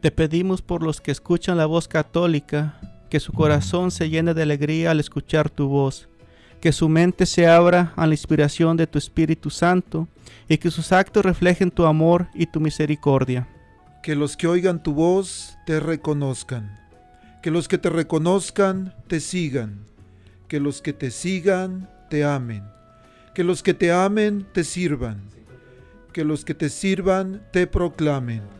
[0.00, 4.42] te pedimos por los que escuchan la voz católica, que su corazón se llene de
[4.42, 6.08] alegría al escuchar tu voz,
[6.60, 10.08] que su mente se abra a la inspiración de tu Espíritu Santo
[10.48, 13.46] y que sus actos reflejen tu amor y tu misericordia.
[14.02, 16.78] Que los que oigan tu voz te reconozcan,
[17.42, 19.84] que los que te reconozcan te sigan,
[20.48, 22.64] que los que te sigan te amen,
[23.34, 25.20] que los que te amen te sirvan,
[26.14, 28.59] que los que te sirvan te proclamen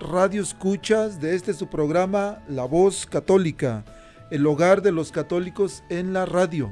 [0.00, 3.84] radio escuchas de este su programa La Voz Católica,
[4.30, 6.70] el hogar de los católicos en la radio.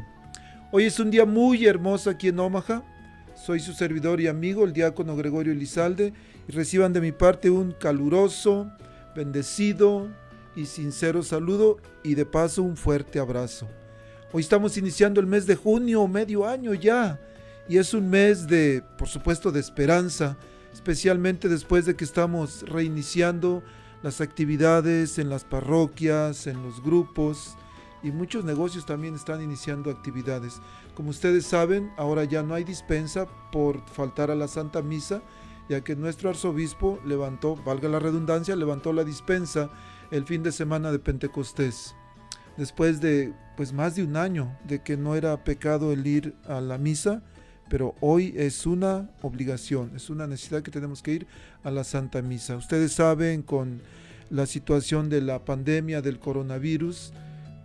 [0.73, 2.83] Hoy es un día muy hermoso aquí en Omaha.
[3.35, 6.15] Soy su servidor y amigo, el diácono Gregorio Elizalde,
[6.49, 8.71] y reciban de mi parte un caluroso,
[9.15, 10.09] bendecido
[10.57, 13.69] y sincero saludo y de paso un fuerte abrazo.
[14.33, 17.21] Hoy estamos iniciando el mes de junio, medio año ya,
[17.69, 20.39] y es un mes de, por supuesto, de esperanza,
[20.79, 23.65] especialmente después de que estamos reiniciando
[24.05, 27.57] las actividades en las parroquias, en los grupos
[28.01, 30.61] y muchos negocios también están iniciando actividades.
[30.95, 35.21] Como ustedes saben, ahora ya no hay dispensa por faltar a la Santa Misa,
[35.69, 39.71] ya que nuestro arzobispo levantó, valga la redundancia, levantó la dispensa
[40.13, 41.97] el fin de semana de Pentecostés.
[42.57, 46.61] Después de pues más de un año de que no era pecado el ir a
[46.61, 47.25] la misa,
[47.69, 51.27] pero hoy es una obligación, es una necesidad que tenemos que ir
[51.65, 52.57] a la Santa Misa.
[52.57, 53.81] Ustedes saben con
[54.31, 57.13] la situación de la pandemia del coronavirus,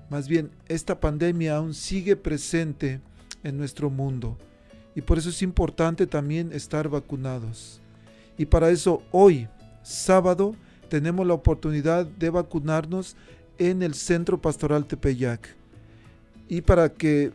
[0.10, 3.02] más bien esta pandemia aún sigue presente
[3.44, 4.38] en nuestro mundo
[4.96, 7.82] y por eso es importante también estar vacunados.
[8.38, 9.48] Y para eso hoy,
[9.82, 10.56] sábado,
[10.90, 13.16] tenemos la oportunidad de vacunarnos
[13.58, 15.56] en el Centro Pastoral Tepeyac.
[16.48, 17.32] Y para que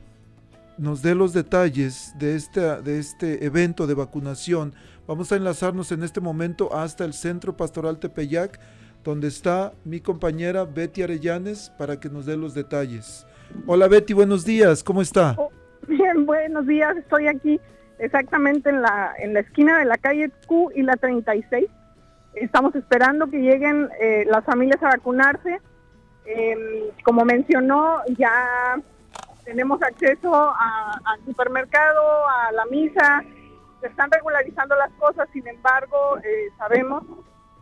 [0.78, 4.74] nos dé los detalles de este, de este evento de vacunación.
[5.06, 8.60] Vamos a enlazarnos en este momento hasta el Centro Pastoral Tepeyac,
[9.02, 13.26] donde está mi compañera Betty Arellanes para que nos dé los detalles.
[13.66, 15.34] Hola Betty, buenos días, ¿cómo está?
[15.36, 15.50] Oh,
[15.88, 17.60] bien, buenos días, estoy aquí
[17.98, 21.66] exactamente en la, en la esquina de la calle Q y la 36.
[22.34, 25.60] Estamos esperando que lleguen eh, las familias a vacunarse.
[26.26, 28.78] Em, como mencionó, ya
[29.48, 33.24] tenemos acceso al supermercado, a la misa,
[33.80, 37.02] se están regularizando las cosas, sin embargo, eh, sabemos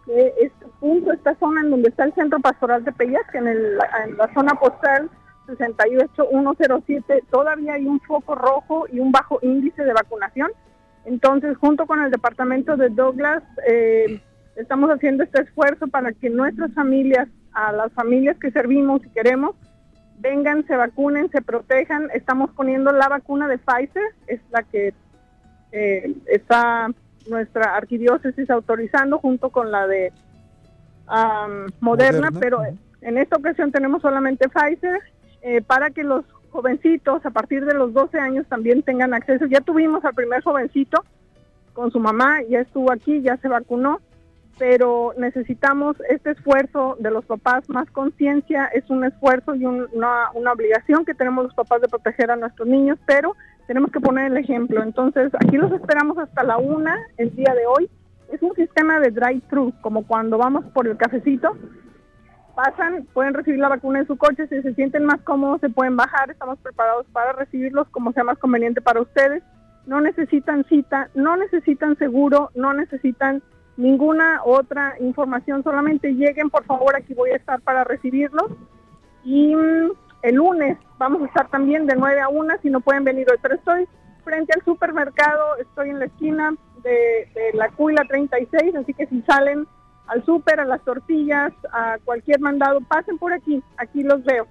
[0.05, 3.79] que este punto, esta zona en donde está el centro pastoral de que en, el,
[4.05, 5.09] en la zona postal
[5.47, 10.51] 68107 todavía hay un foco rojo y un bajo índice de vacunación.
[11.05, 14.21] Entonces, junto con el departamento de Douglas, eh,
[14.57, 19.55] estamos haciendo este esfuerzo para que nuestras familias, a las familias que servimos y queremos,
[20.19, 22.09] vengan, se vacunen, se protejan.
[22.15, 24.95] Estamos poniendo la vacuna de Pfizer, es la que
[25.73, 26.89] eh, está
[27.29, 30.13] nuestra arquidiócesis autorizando junto con la de
[31.81, 32.63] Moderna, pero
[33.01, 35.01] en esta ocasión tenemos solamente Pfizer
[35.43, 39.47] eh, para que los jovencitos a partir de los 12 años también tengan acceso.
[39.47, 41.05] Ya tuvimos al primer jovencito
[41.75, 44.01] con su mamá, ya estuvo aquí, ya se vacunó
[44.59, 50.53] pero necesitamos este esfuerzo de los papás, más conciencia, es un esfuerzo y una, una,
[50.53, 53.37] obligación que tenemos los papás de proteger a nuestros niños, pero
[53.67, 54.83] tenemos que poner el ejemplo.
[54.83, 57.91] Entonces, aquí los esperamos hasta la una el día de hoy.
[58.33, 61.57] Es un sistema de drive-thru, como cuando vamos por el cafecito.
[62.55, 65.97] pasan, pueden recibir la vacuna en su coche, si se sienten más cómodos se pueden
[65.97, 69.43] bajar, estamos preparados para recibirlos como sea más conveniente para ustedes.
[69.87, 73.43] No necesitan cita, no necesitan seguro, no necesitan
[73.77, 78.51] ninguna otra información, solamente lleguen por favor, aquí voy a estar para recibirlos.
[79.25, 79.91] Y mm,
[80.23, 83.39] el lunes vamos a estar también de 9 a 1 si no pueden venir hoy,
[83.43, 83.87] pero estoy
[84.25, 89.67] frente al supermercado, estoy en la esquina de, la Cuila 36, así que si salen
[90.09, 94.47] al súper, a las tortillas, a cualquier mandado, pasen por aquí, aquí los veo.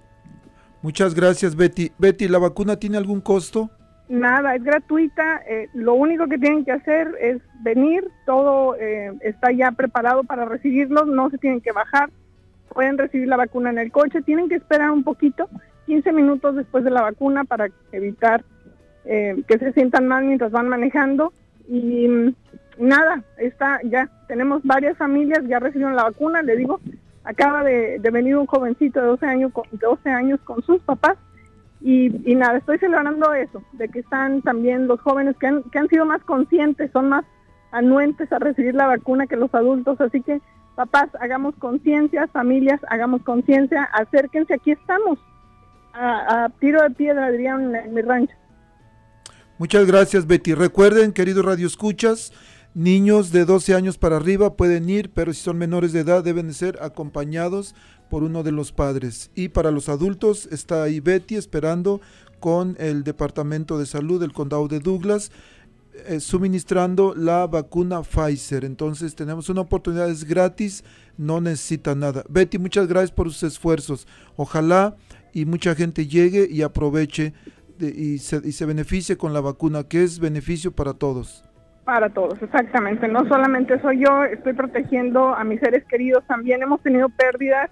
[0.81, 1.92] Muchas gracias Betty.
[1.98, 3.69] Betty, ¿la vacuna tiene algún costo?
[4.07, 5.42] Nada, es gratuita.
[5.48, 8.07] Eh, lo único que tienen que hacer es venir.
[8.25, 11.07] Todo eh, está ya preparado para recibirlos.
[11.07, 12.10] No se tienen que bajar.
[12.69, 14.22] Pueden recibir la vacuna en el coche.
[14.22, 15.50] Tienen que esperar un poquito,
[15.88, 18.44] 15 minutos después de la vacuna para evitar
[19.06, 21.34] eh, que se sientan mal mientras van manejando.
[21.68, 22.36] Y mm,
[22.78, 24.10] nada, está ya.
[24.28, 26.44] Tenemos varias familias ya recibieron la vacuna.
[26.44, 26.80] Le digo,
[27.24, 31.18] acaba de, venir un jovencito de 12 años, con, 12 años con sus papás
[31.88, 35.88] y, nada, estoy celebrando eso, de que están también los jóvenes que han, que han
[35.88, 37.24] sido más conscientes, son más
[37.72, 40.42] anuentes a recibir la vacuna que los adultos, así que
[40.74, 45.20] papás, hagamos conciencia, familias, hagamos conciencia, acérquense, aquí estamos,
[45.94, 48.34] a, tiro de piedra, dirían en mi rancho.
[49.60, 50.56] Muchas gracias, Betty.
[50.56, 52.34] Recuerden, queridos radioescuchas,
[52.74, 56.52] niños de 12 años para arriba pueden ir, pero si son menores de edad deben
[56.52, 57.76] ser acompañados
[58.10, 59.31] por uno de los padres.
[59.36, 62.02] Y para los adultos está ahí Betty esperando
[62.40, 65.31] con el Departamento de Salud del Condado de Douglas.
[66.07, 68.66] Eh, suministrando la vacuna Pfizer.
[68.66, 70.84] Entonces tenemos una oportunidad, es gratis,
[71.18, 72.24] no necesita nada.
[72.28, 74.06] Betty, muchas gracias por sus esfuerzos.
[74.36, 74.96] Ojalá
[75.31, 77.34] y mucha gente llegue y aproveche
[77.80, 81.44] y, se, y se beneficie con la vacuna, que es beneficio para todos.
[81.86, 83.07] Para todos, exactamente.
[83.07, 87.69] No solamente soy yo, estoy protegiendo a mis seres queridos, también hemos tenido pérdidas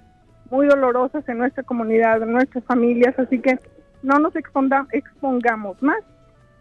[0.49, 3.59] muy dolorosas en nuestra comunidad, en nuestras familias, así que
[4.03, 6.03] no nos expongamos más.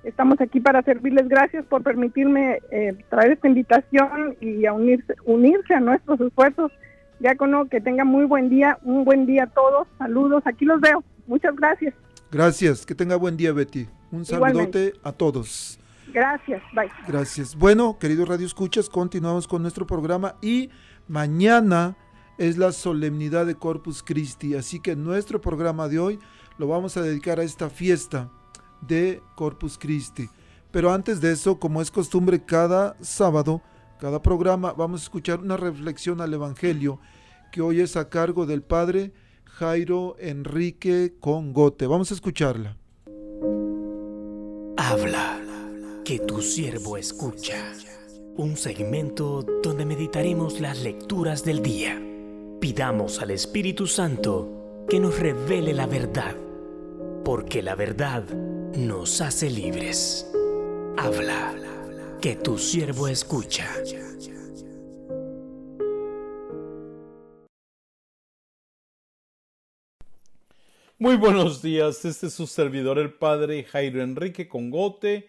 [0.05, 1.29] Estamos aquí para servirles.
[1.29, 6.73] Gracias por permitirme eh, traer esta invitación y a unirse, unirse a nuestros esfuerzos.
[7.21, 9.87] Diácono, que tenga muy buen día, un buen día a todos.
[9.99, 11.05] Saludos, aquí los veo.
[11.29, 11.95] Muchas gracias.
[12.33, 13.87] Gracias, que tenga buen día, Betty.
[14.11, 15.79] Un saludote a todos.
[16.13, 16.91] Gracias, bye.
[17.07, 17.55] Gracias.
[17.55, 20.71] Bueno, queridos Radio Escuchas, continuamos con nuestro programa y
[21.07, 21.97] mañana
[22.43, 26.19] es la solemnidad de Corpus Christi, así que nuestro programa de hoy
[26.59, 28.33] lo vamos a dedicar a esta fiesta
[28.81, 30.29] de Corpus Christi.
[30.73, 33.63] Pero antes de eso, como es costumbre cada sábado,
[34.01, 36.99] cada programa, vamos a escuchar una reflexión al Evangelio
[37.53, 39.13] que hoy es a cargo del Padre
[39.45, 41.87] Jairo Enrique Congote.
[41.87, 42.77] Vamos a escucharla.
[44.77, 45.41] Habla,
[46.05, 47.73] que tu siervo escucha.
[48.37, 52.03] Un segmento donde meditaremos las lecturas del día.
[52.63, 56.37] Pidamos al Espíritu Santo que nos revele la verdad,
[57.25, 58.23] porque la verdad
[58.77, 60.33] nos hace libres.
[60.97, 61.57] Habla,
[62.21, 63.69] que tu siervo escucha.
[71.01, 75.29] Muy buenos días, este es su servidor el Padre Jairo Enrique Congote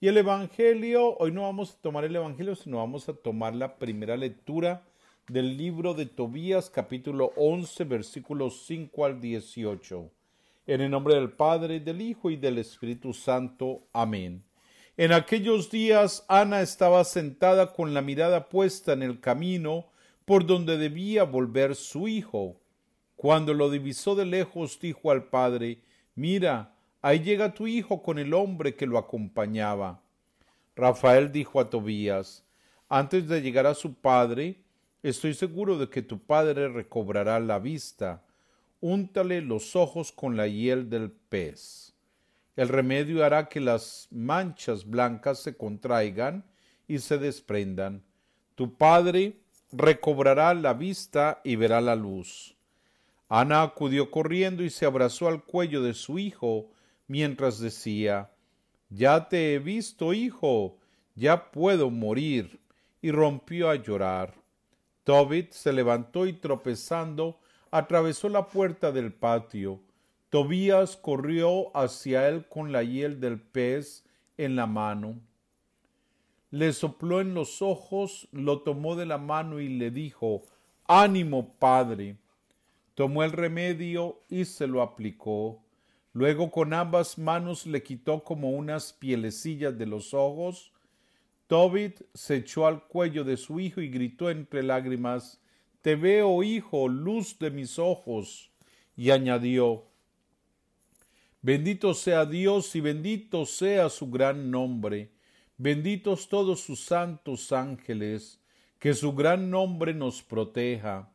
[0.00, 3.78] y el Evangelio, hoy no vamos a tomar el Evangelio, sino vamos a tomar la
[3.78, 4.84] primera lectura
[5.28, 10.10] del libro de Tobías capítulo 11 versículos 5 al 18.
[10.66, 13.86] En el nombre del Padre, del Hijo y del Espíritu Santo.
[13.94, 14.44] Amén.
[14.98, 19.86] En aquellos días Ana estaba sentada con la mirada puesta en el camino
[20.26, 22.60] por donde debía volver su hijo.
[23.16, 25.80] Cuando lo divisó de lejos, dijo al padre,
[26.14, 30.02] Mira, ahí llega tu hijo con el hombre que lo acompañaba.
[30.76, 32.44] Rafael dijo a Tobías,
[32.90, 34.63] antes de llegar a su padre,
[35.04, 38.24] Estoy seguro de que tu padre recobrará la vista.
[38.80, 41.92] Úntale los ojos con la hiel del pez.
[42.56, 46.42] El remedio hará que las manchas blancas se contraigan
[46.88, 48.02] y se desprendan.
[48.54, 49.42] Tu padre
[49.72, 52.56] recobrará la vista y verá la luz.
[53.28, 56.70] Ana acudió corriendo y se abrazó al cuello de su hijo
[57.08, 58.30] mientras decía
[58.88, 60.78] Ya te he visto, hijo,
[61.14, 62.58] ya puedo morir.
[63.02, 64.43] y rompió a llorar.
[65.04, 67.38] Tobit se levantó y tropezando
[67.70, 69.80] atravesó la puerta del patio.
[70.30, 74.04] Tobías corrió hacia él con la hiel del pez
[74.36, 75.20] en la mano.
[76.50, 80.42] Le sopló en los ojos, lo tomó de la mano y le dijo
[80.86, 82.16] Ánimo, padre.
[82.94, 85.62] Tomó el remedio y se lo aplicó.
[86.12, 90.73] Luego con ambas manos le quitó como unas pielecillas de los ojos
[91.46, 95.40] Tobit se echó al cuello de su hijo y gritó entre lágrimas
[95.84, 98.50] te veo, hijo, luz de mis ojos.
[98.96, 99.84] Y añadió,
[101.42, 105.10] Bendito sea Dios y bendito sea su gran nombre.
[105.58, 108.40] Benditos todos sus santos ángeles,
[108.78, 111.12] que su gran nombre nos proteja.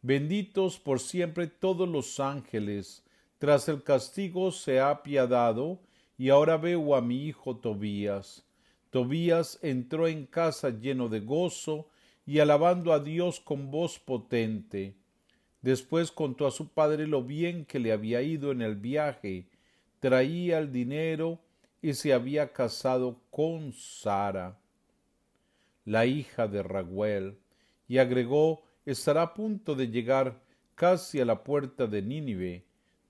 [0.00, 3.02] Benditos por siempre todos los ángeles.
[3.38, 5.80] Tras el castigo se ha apiadado,
[6.16, 8.44] y ahora veo a mi hijo Tobías.
[8.94, 11.88] Tobías entró en casa lleno de gozo
[12.24, 14.94] y alabando a Dios con voz potente.
[15.62, 19.48] Después contó a su padre lo bien que le había ido en el viaje,
[19.98, 21.40] traía el dinero
[21.82, 24.60] y se había casado con Sara,
[25.84, 27.36] la hija de Raguel,
[27.88, 30.40] y agregó estará a punto de llegar
[30.76, 32.64] casi a la puerta de Nínive.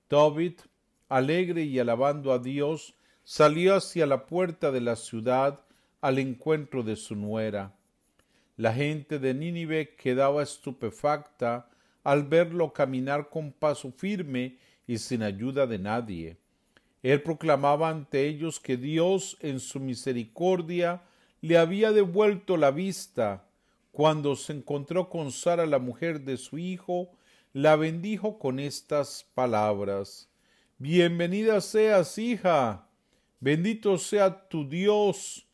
[0.08, 0.62] Tobit,
[1.10, 5.60] alegre y alabando a Dios, salió hacia la puerta de la ciudad
[6.04, 7.74] al encuentro de su nuera.
[8.58, 11.70] La gente de Nínive quedaba estupefacta
[12.02, 16.36] al verlo caminar con paso firme y sin ayuda de nadie.
[17.02, 21.00] Él proclamaba ante ellos que Dios en su misericordia
[21.40, 23.46] le había devuelto la vista.
[23.90, 27.12] Cuando se encontró con Sara, la mujer de su hijo,
[27.54, 30.28] la bendijo con estas palabras.
[30.76, 32.90] Bienvenida seas, hija.
[33.40, 35.46] Bendito sea tu Dios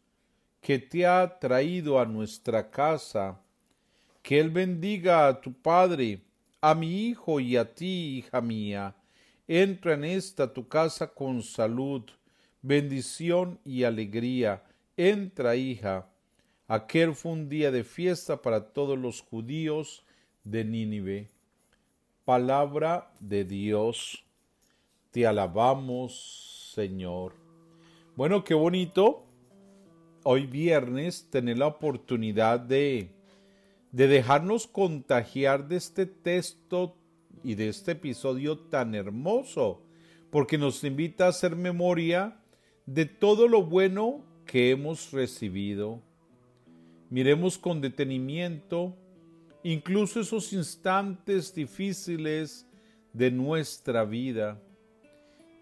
[0.61, 3.41] que te ha traído a nuestra casa.
[4.23, 6.21] Que Él bendiga a tu Padre,
[6.61, 8.95] a mi hijo y a ti, hija mía.
[9.49, 12.03] Entra en esta tu casa con salud,
[12.63, 14.63] bendición y alegría.
[14.97, 16.07] Entra, hija.
[16.69, 20.05] Aquel fue un día de fiesta para todos los judíos
[20.45, 21.31] de Nínive.
[22.25, 24.25] Palabra de Dios.
[25.11, 27.35] Te alabamos, Señor.
[28.15, 29.30] Bueno, qué bonito
[30.23, 33.11] hoy viernes tener la oportunidad de,
[33.93, 36.97] de dejarnos contagiar de este texto
[37.43, 39.83] y de este episodio tan hermoso,
[40.31, 42.37] porque nos invita a hacer memoria
[42.87, 46.01] de todo lo bueno que hemos recibido.
[47.09, 48.95] Miremos con detenimiento
[49.63, 52.67] incluso esos instantes difíciles
[53.13, 54.61] de nuestra vida.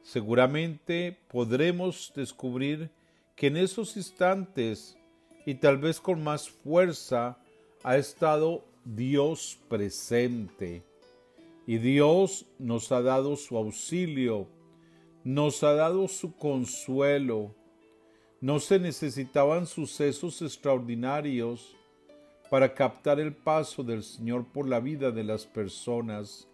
[0.03, 2.91] Seguramente podremos descubrir
[3.38, 4.99] que en esos instantes
[5.47, 7.38] y tal vez con más fuerza
[7.85, 10.83] ha estado Dios presente.
[11.64, 14.49] Y Dios nos ha dado su auxilio,
[15.23, 17.54] nos ha dado su consuelo.
[18.40, 21.76] No se necesitaban sucesos extraordinarios
[22.50, 26.49] para captar el paso del Señor por la vida de las personas.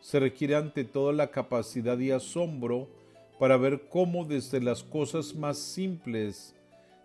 [0.00, 2.88] Se requiere ante todo la capacidad y asombro
[3.40, 6.54] para ver cómo desde las cosas más simples,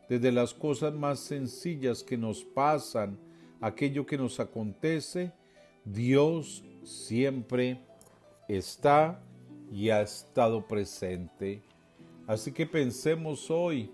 [0.09, 3.17] desde las cosas más sencillas que nos pasan,
[3.61, 5.31] aquello que nos acontece,
[5.85, 7.79] Dios siempre
[8.49, 9.23] está
[9.71, 11.63] y ha estado presente.
[12.27, 13.89] Así que pensemos hoy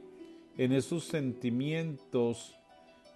[0.58, 2.56] en esos sentimientos.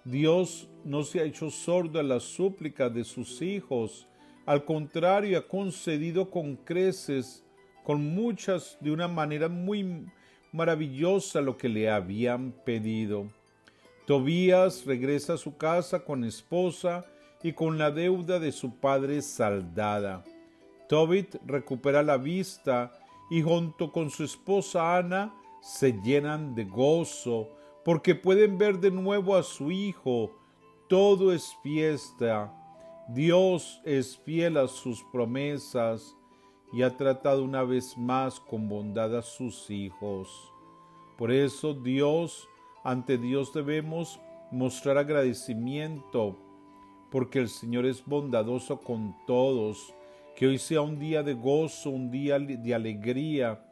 [0.04, 4.06] Dios no se ha hecho sordo a la súplica de sus hijos,
[4.46, 7.42] al contrario, ha concedido con creces
[7.86, 10.08] con muchas, de una manera muy
[10.50, 13.28] maravillosa, lo que le habían pedido.
[14.08, 17.06] Tobías regresa a su casa con esposa
[17.44, 20.24] y con la deuda de su padre saldada.
[20.88, 22.90] Tobit recupera la vista
[23.30, 27.50] y junto con su esposa Ana se llenan de gozo
[27.84, 30.32] porque pueden ver de nuevo a su hijo.
[30.88, 32.52] Todo es fiesta.
[33.10, 36.16] Dios es fiel a sus promesas
[36.72, 40.52] y ha tratado una vez más con bondad a sus hijos.
[41.16, 42.48] Por eso Dios,
[42.84, 44.20] ante Dios debemos
[44.50, 46.36] mostrar agradecimiento,
[47.10, 49.94] porque el Señor es bondadoso con todos.
[50.34, 53.62] Que hoy sea un día de gozo, un día de alegría,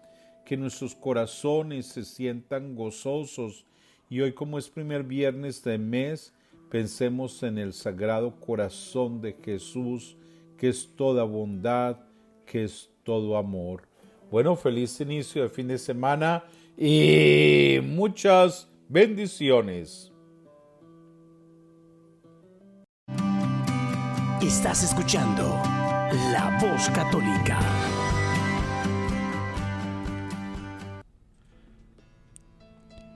[0.47, 3.67] que nuestros corazones se sientan gozosos.
[4.09, 6.33] Y hoy como es primer viernes de mes,
[6.71, 10.17] pensemos en el sagrado corazón de Jesús,
[10.57, 11.99] que es toda bondad,
[12.45, 13.89] que es todo amor.
[14.31, 16.45] Bueno, feliz inicio de fin de semana
[16.77, 20.13] y muchas bendiciones.
[24.41, 25.43] Estás escuchando
[26.33, 27.59] La Voz Católica.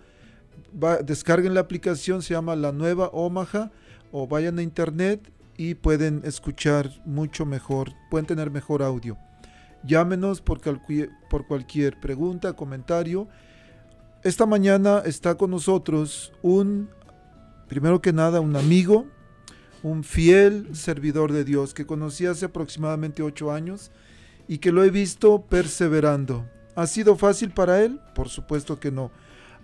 [1.04, 3.70] descarguen la aplicación, se llama La Nueva Omaha,
[4.12, 9.16] o vayan a internet y pueden escuchar mucho mejor, pueden tener mejor audio.
[9.82, 10.60] Llámenos por,
[11.30, 13.28] por cualquier pregunta, comentario.
[14.22, 16.90] Esta mañana está con nosotros un,
[17.68, 19.06] primero que nada, un amigo,
[19.82, 23.90] un fiel servidor de Dios que conocí hace aproximadamente ocho años
[24.46, 26.46] y que lo he visto perseverando.
[26.74, 28.00] ¿Ha sido fácil para él?
[28.14, 29.10] Por supuesto que no.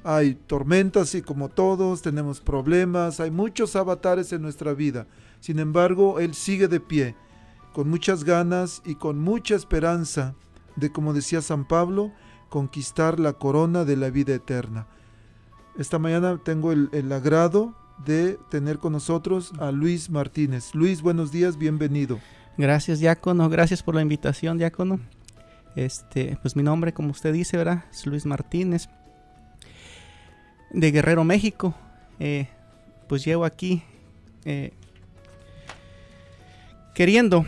[0.04, 5.06] Hay tormentas y como todos tenemos problemas, hay muchos avatares en nuestra vida.
[5.40, 7.16] Sin embargo, él sigue de pie,
[7.76, 10.34] con muchas ganas y con mucha esperanza
[10.76, 12.10] de, como decía San Pablo,
[12.48, 14.86] conquistar la corona de la vida eterna.
[15.76, 17.74] Esta mañana tengo el, agrado
[18.06, 20.74] de tener con nosotros a Luis Martínez.
[20.74, 22.18] Luis, buenos días, bienvenido.
[22.56, 24.98] Gracias, diácono, gracias por la invitación, diácono.
[25.74, 27.84] Este, pues mi nombre, como usted dice, ¿verdad?
[27.92, 28.88] Es Luis Martínez,
[30.70, 31.74] de Guerrero, México.
[32.20, 32.48] Eh,
[33.06, 33.82] pues llevo aquí
[34.46, 34.72] eh,
[36.94, 37.44] queriendo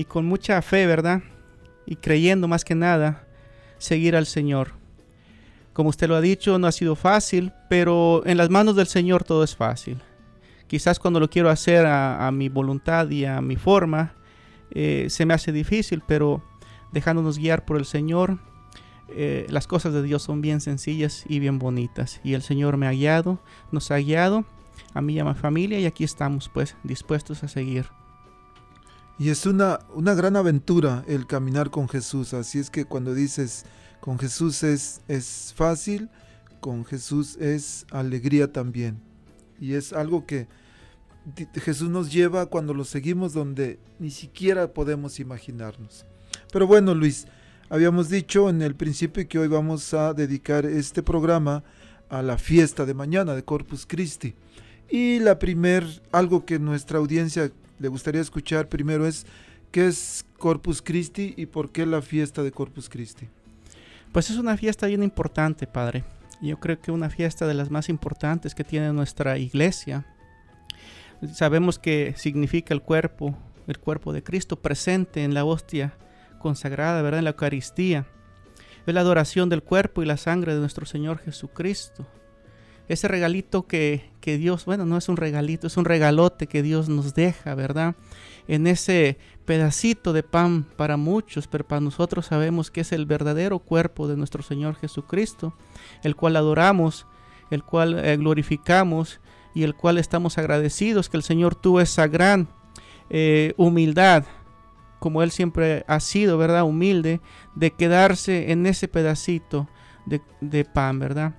[0.00, 1.22] y con mucha fe, ¿verdad?
[1.84, 3.26] Y creyendo más que nada,
[3.76, 4.72] seguir al Señor.
[5.74, 9.24] Como usted lo ha dicho, no ha sido fácil, pero en las manos del Señor
[9.24, 10.00] todo es fácil.
[10.68, 14.14] Quizás cuando lo quiero hacer a, mi voluntad y a mi forma,
[14.70, 16.42] eh, se me hace difícil, pero
[16.92, 18.38] dejándonos guiar por el Señor,
[19.10, 22.22] eh, las cosas de Dios son bien sencillas y bien bonitas.
[22.24, 23.38] Y el Señor me ha guiado,
[23.70, 24.46] nos ha guiado,
[24.94, 27.99] a mí y a mi familia, y aquí estamos pues dispuestos a seguir.
[29.20, 33.66] Y es una, una gran aventura el caminar con Jesús, así es que cuando dices
[34.00, 36.08] con Jesús es, es fácil,
[36.60, 38.98] con Jesús es alegría también.
[39.60, 40.48] Y es algo que
[41.52, 46.06] Jesús nos lleva cuando lo seguimos donde ni siquiera podemos imaginarnos.
[46.50, 47.26] Pero bueno, Luis,
[47.68, 51.62] habíamos dicho en el principio que hoy vamos a dedicar este programa
[52.08, 54.34] a la fiesta de mañana de Corpus Christi.
[54.88, 59.26] Y la primer, algo que nuestra audiencia le gustaría escuchar primero es,
[59.72, 63.26] ¿qué es Corpus Christi y por qué la fiesta de Corpus Christi?
[64.12, 66.04] Pues es una fiesta bien importante, Padre.
[66.42, 70.06] Yo creo que una fiesta de las más importantes que tiene nuestra iglesia.
[71.32, 75.94] Sabemos que significa el cuerpo, el cuerpo de Cristo presente en la hostia
[76.38, 77.18] consagrada, ¿verdad?
[77.18, 78.06] En la Eucaristía.
[78.86, 82.06] Es la adoración del cuerpo y la sangre de nuestro Señor Jesucristo.
[82.90, 86.88] Ese regalito que, que Dios, bueno, no es un regalito, es un regalote que Dios
[86.88, 87.94] nos deja, ¿verdad?
[88.48, 93.60] En ese pedacito de pan para muchos, pero para nosotros sabemos que es el verdadero
[93.60, 95.54] cuerpo de nuestro Señor Jesucristo,
[96.02, 97.06] el cual adoramos,
[97.52, 99.20] el cual eh, glorificamos
[99.54, 102.48] y el cual estamos agradecidos que el Señor tuvo esa gran
[103.08, 104.24] eh, humildad,
[104.98, 106.64] como Él siempre ha sido, ¿verdad?
[106.64, 107.20] Humilde,
[107.54, 109.68] de quedarse en ese pedacito
[110.40, 111.34] de, pan, ¿verdad?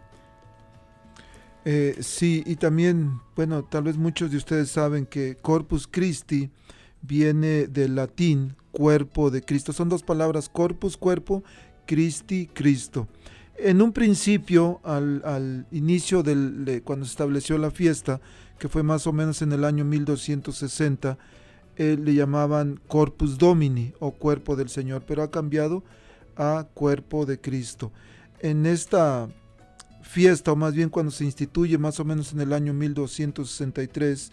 [1.64, 6.50] Eh, sí, y también, bueno, tal vez muchos de ustedes saben que Corpus Christi
[7.02, 9.74] viene del latín cuerpo de Cristo.
[9.74, 11.44] Son dos palabras, corpus, cuerpo,
[11.86, 13.08] Christi, Cristo.
[13.58, 18.22] En un principio, al, inicio de cuando se estableció la fiesta,
[18.58, 21.18] que fue más o menos en el año 1260,
[21.78, 25.84] eh, le llamaban Corpus Domini o cuerpo del Señor, pero ha cambiado
[26.36, 27.92] a cuerpo de Cristo.
[28.40, 29.30] En esta
[30.12, 34.32] fiesta, o más bien cuando se instituye más o menos en el año 1263,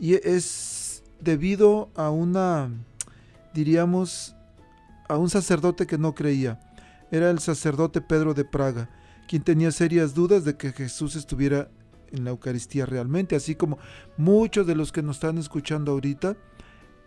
[0.00, 2.70] y es debido a una,
[3.52, 4.34] diríamos,
[5.06, 6.58] a un sacerdote que no creía.
[7.10, 8.88] Era el sacerdote Pedro de Praga,
[9.28, 11.68] quien tenía serias dudas de que Jesús estuviera
[12.10, 13.78] en la Eucaristía realmente, así como
[14.16, 16.36] muchos de los que nos están escuchando ahorita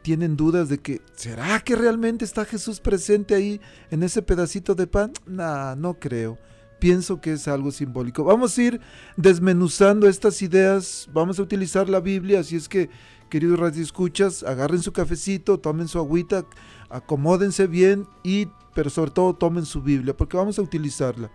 [0.03, 4.87] tienen dudas de que, ¿será que realmente está Jesús presente ahí en ese pedacito de
[4.87, 5.11] pan?
[5.25, 6.37] Nah, no creo.
[6.81, 8.23] Pienso que es algo simbólico.
[8.23, 8.81] Vamos a ir
[9.15, 12.89] desmenuzando estas ideas, vamos a utilizar la Biblia, así es que
[13.29, 16.43] queridos radioescuchas, agarren su cafecito, tomen su agüita,
[16.89, 21.29] acomódense bien y, pero sobre todo, tomen su Biblia, porque vamos a utilizarla.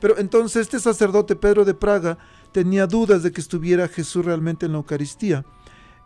[0.00, 2.18] Pero entonces este sacerdote Pedro de Praga
[2.50, 5.44] tenía dudas de que estuviera Jesús realmente en la Eucaristía.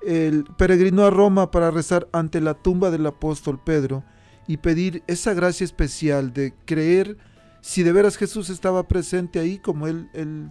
[0.03, 4.05] Él peregrinó a Roma para rezar ante la tumba del apóstol Pedro
[4.47, 7.32] y pedir esa gracia especial de creer
[7.63, 10.51] si de veras Jesús estaba presente ahí, como él, él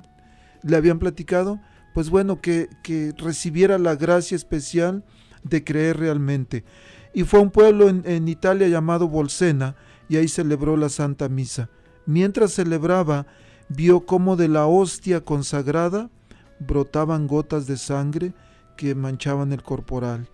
[0.64, 1.60] le habían platicado,
[1.94, 2.70] pues bueno, que,
[3.18, 5.04] recibiera la gracia especial
[5.44, 6.64] de creer realmente.
[7.14, 9.76] Y fue a un pueblo en, Italia llamado Bolsena
[10.08, 11.70] y ahí celebró la Santa Misa.
[12.06, 13.28] Mientras celebraba,
[13.68, 16.10] vio cómo de la hostia consagrada
[16.60, 18.34] brotaban gotas de sangre
[18.78, 20.30] que manchaban el corporal.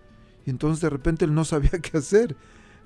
[0.45, 2.35] Y entonces de repente él no sabía qué hacer.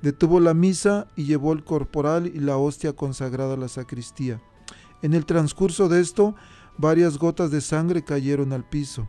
[0.01, 4.41] Detuvo la misa y llevó el corporal y la hostia consagrada a la sacristía.
[5.01, 6.35] En el transcurso de esto,
[6.77, 9.07] varias gotas de sangre cayeron al piso.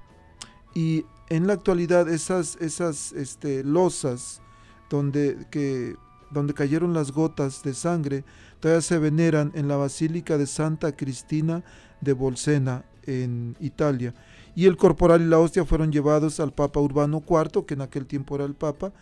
[0.74, 4.42] Y en la actualidad esas, esas este, losas
[4.90, 5.96] donde, que,
[6.31, 8.24] donde cayeron las gotas de sangre
[8.61, 11.64] todavía se veneran en la Basílica de Santa Cristina
[12.00, 14.14] de Bolsena en Italia.
[14.55, 18.07] Y el corporal y la hostia fueron llevados al Papa Urbano IV, que en aquel
[18.07, 18.92] tiempo era el Papa,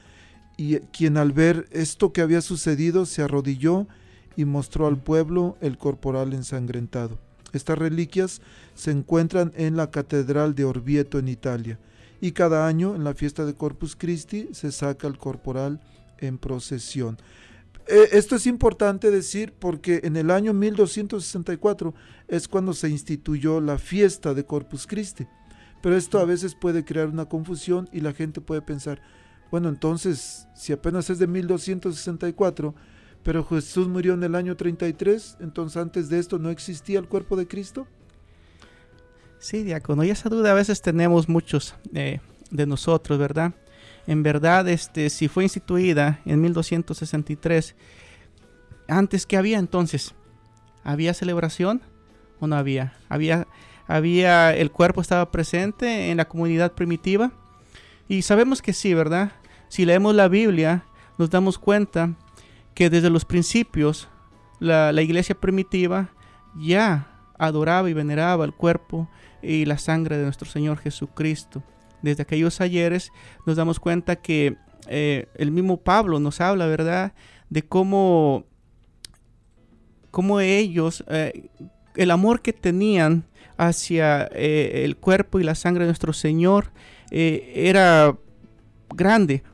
[0.61, 3.87] y quien al ver esto que había sucedido se arrodilló
[4.37, 7.18] y mostró al pueblo el corporal ensangrentado.
[7.55, 8.42] Estas reliquias
[8.75, 11.79] se encuentran en la Catedral de Orvieto en Italia
[12.20, 15.81] y cada año en la fiesta de Corpus Christi se saca el corporal
[16.18, 17.16] en procesión.
[17.87, 21.94] Eh, esto es importante decir porque en el año 1264
[22.29, 25.27] es cuando se instituyó la fiesta de Corpus Christi.
[25.81, 29.01] Pero esto a veces puede crear una confusión y la gente puede pensar,
[29.51, 32.75] bueno, entonces, si apenas es de 1264,
[33.23, 37.37] pero Jesús murió en el año 33, entonces antes de esto no existía el cuerpo
[37.37, 37.87] de Cristo.
[39.39, 43.55] Sí, diácono, y esa duda a veces tenemos muchos eh, de nosotros, ¿verdad?
[44.07, 47.75] En verdad, este, si fue instituida en 1263,
[48.89, 50.15] antes que había entonces,
[50.85, 51.81] ¿había celebración
[52.39, 52.95] o no había?
[53.09, 53.47] ¿Había,
[53.87, 57.33] había el cuerpo estaba presente en la comunidad primitiva?
[58.09, 59.33] Y sabemos que sí, ¿verdad?
[59.71, 60.85] Si leemos la Biblia,
[61.17, 62.17] nos damos cuenta
[62.75, 64.09] que desde los principios
[64.59, 66.11] la, iglesia primitiva
[66.57, 67.07] ya
[67.39, 69.09] adoraba y veneraba el cuerpo
[69.43, 71.63] y la sangre de nuestro Señor Jesucristo.
[72.03, 73.13] Desde aquellos ayeres
[73.47, 74.57] nos damos cuenta que
[74.89, 77.13] eh, el mismo Pablo nos habla, ¿verdad?
[77.49, 78.47] De cómo,
[80.11, 81.49] cómo ellos, eh,
[81.95, 83.23] el amor que tenían
[83.57, 86.73] hacia eh, el cuerpo y la sangre de nuestro Señor
[87.13, 88.17] era
[88.95, 89.45] grande.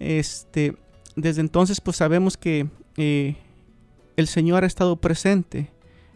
[0.00, 0.74] Este,
[1.14, 3.36] desde entonces pues sabemos que eh,
[4.16, 5.70] el Señor ha estado presente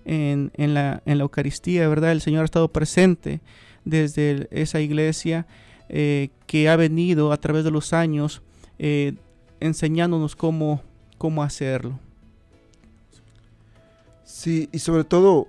[0.05, 2.13] en, la, Eucaristía, ¿verdad?
[2.13, 3.41] El Señor ha estado presente
[3.85, 5.47] desde esa iglesia
[5.89, 8.43] eh, que ha venido a través de los años
[8.79, 9.15] eh,
[9.61, 10.83] enseñándonos cómo,
[11.19, 11.99] cómo hacerlo.
[14.25, 15.47] Sí, y sobre todo,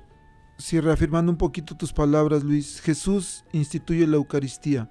[0.57, 4.89] si reafirmando un poquito tus palabras, Luis, Jesús instituye la Eucaristía.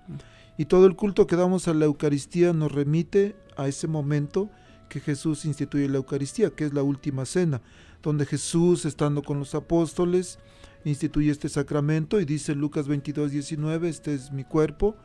[0.56, 4.50] Y todo el culto que damos a la Eucaristía nos remite a ese momento
[4.88, 7.60] que Jesús instituye la Eucaristía, que es la última cena,
[8.02, 10.38] donde Jesús, estando con los apóstoles,
[10.84, 14.96] instituye este sacramento y dice Lucas 22, 19, este es mi cuerpo,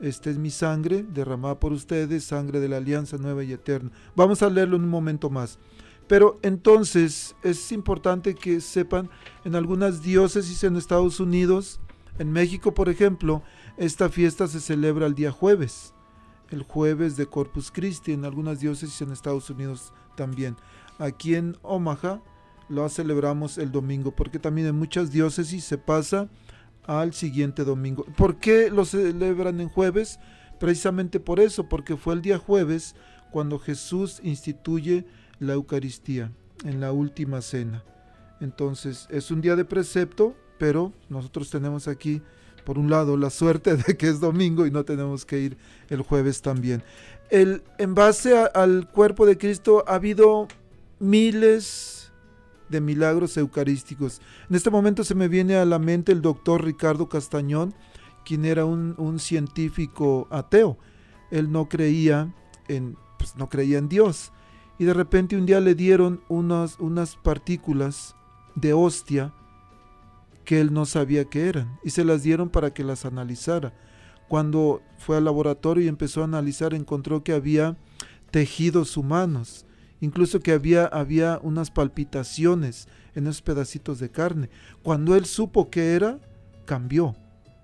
[0.00, 3.90] este es mi sangre derramada por ustedes, sangre de la alianza nueva y eterna.
[4.16, 5.58] Vamos a leerlo en un momento más.
[6.06, 9.08] Pero entonces es importante que sepan,
[9.44, 11.80] en algunas diócesis en Estados Unidos,
[12.18, 13.42] en México por ejemplo,
[13.76, 15.94] esta fiesta se celebra el día jueves,
[16.50, 20.56] el jueves de Corpus Christi, en algunas diócesis en Estados Unidos también.
[20.98, 22.22] Aquí en Omaha
[22.68, 26.28] lo celebramos el domingo, porque también en muchas diócesis se pasa
[26.86, 28.04] al siguiente domingo.
[28.16, 30.18] ¿Por qué lo celebran en jueves?
[30.60, 32.94] Precisamente por eso, porque fue el día jueves
[33.32, 35.04] cuando Jesús instituye
[35.40, 36.30] la Eucaristía
[36.64, 37.82] en la última cena.
[38.40, 42.22] Entonces es un día de precepto, pero nosotros tenemos aquí
[42.64, 45.56] por un lado, la suerte de que es domingo y no tenemos que ir
[45.90, 46.82] el jueves también.
[47.30, 50.48] El, en base al cuerpo de Cristo ha habido
[50.98, 52.12] miles
[52.68, 54.20] de milagros eucarísticos.
[54.48, 57.74] En este momento se me viene a la mente el doctor Ricardo Castañón,
[58.24, 60.78] quien era un, científico ateo.
[61.30, 62.34] Él no creía
[62.68, 64.32] en, pues, no creía en Dios.
[64.78, 68.16] Y de repente un día le dieron unas, unas partículas
[68.54, 69.32] de hostia
[70.44, 73.72] que él no sabía que eran y se las dieron para que las analizara.
[74.28, 77.76] Cuando fue al laboratorio y empezó a analizar encontró que había
[78.30, 79.66] tejidos humanos,
[80.00, 84.50] incluso que había, había unas palpitaciones en esos pedacitos de carne.
[84.82, 86.18] Cuando él supo que era,
[86.64, 87.14] cambió,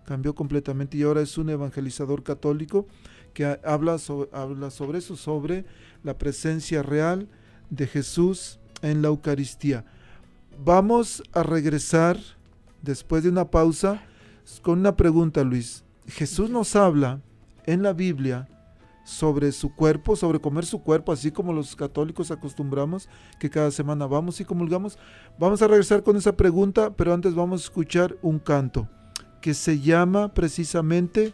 [0.05, 2.87] cambió completamente y ahora es un evangelizador católico
[3.35, 3.97] que habla
[4.33, 5.65] habla sobre eso, sobre
[6.03, 7.29] la presencia real
[7.71, 9.85] de Jesús en la Eucaristía.
[10.65, 12.19] Vamos a regresar
[12.83, 14.03] después de una pausa,
[14.63, 15.85] con una pregunta, Luis.
[16.07, 17.21] Jesús nos habla
[17.67, 18.49] en la Biblia
[19.05, 24.07] sobre su cuerpo, sobre comer su cuerpo, así como los católicos acostumbramos que cada semana
[24.07, 24.99] vamos y comulgamos.
[25.39, 28.89] Vamos a regresar con esa pregunta, pero antes vamos a escuchar un canto
[29.41, 31.33] que se llama precisamente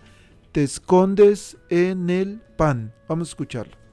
[0.52, 2.94] Te escondes en el pan.
[3.08, 3.85] Vamos a escucharlo.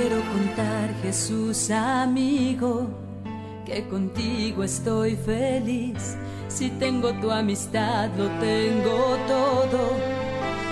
[0.00, 2.88] Quiero contar, Jesús amigo,
[3.66, 6.16] que contigo estoy feliz.
[6.48, 9.80] Si tengo tu amistad, lo tengo todo,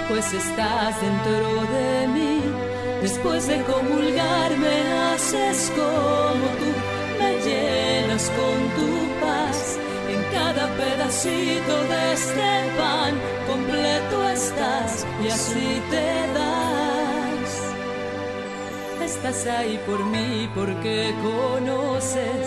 [0.08, 2.40] pues estás dentro de mí.
[3.02, 4.76] Después de comulgar me
[5.12, 6.70] haces como tú,
[7.20, 9.78] me llenas con tu paz.
[10.08, 13.14] En cada pedacito de este pan
[13.46, 16.57] completo estás y así te das.
[19.08, 22.46] Estás ahí por mí porque conoces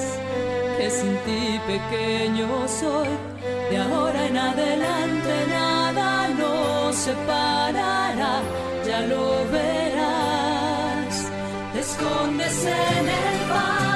[0.77, 3.09] que sin ti pequeño soy.
[3.71, 8.41] De ahora en adelante nada nos separará,
[8.85, 11.15] ya lo verás.
[11.73, 13.90] Te escondes en el pan,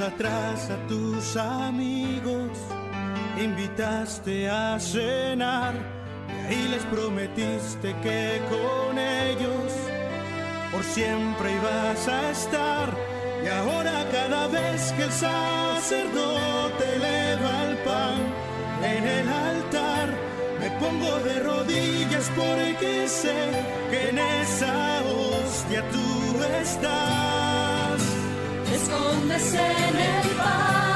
[0.00, 2.50] atrás a tus amigos
[3.36, 5.74] invitaste a cenar
[6.28, 9.72] y ahí les prometiste que con ellos
[10.70, 12.88] por siempre ibas a estar.
[13.44, 18.18] Y ahora cada vez que el sacerdote eleva el pan
[18.82, 20.08] en el altar,
[20.60, 27.37] me pongo de rodillas porque sé que en esa hostia tú estás.
[28.68, 30.87] Te escondes en el pan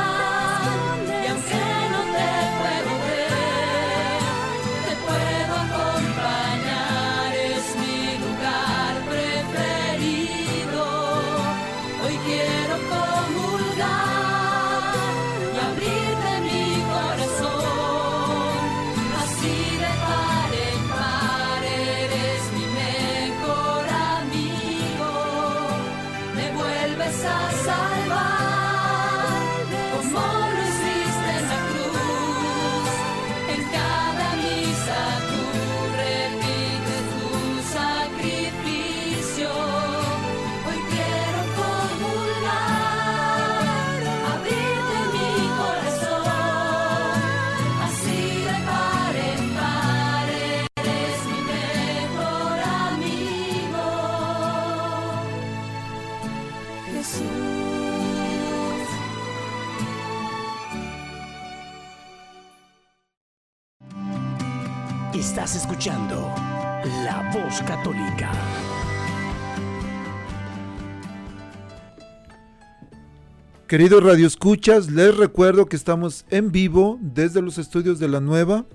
[73.72, 78.66] Queridos radioescuchas, les recuerdo que estamos en vivo desde los estudios de la Nueva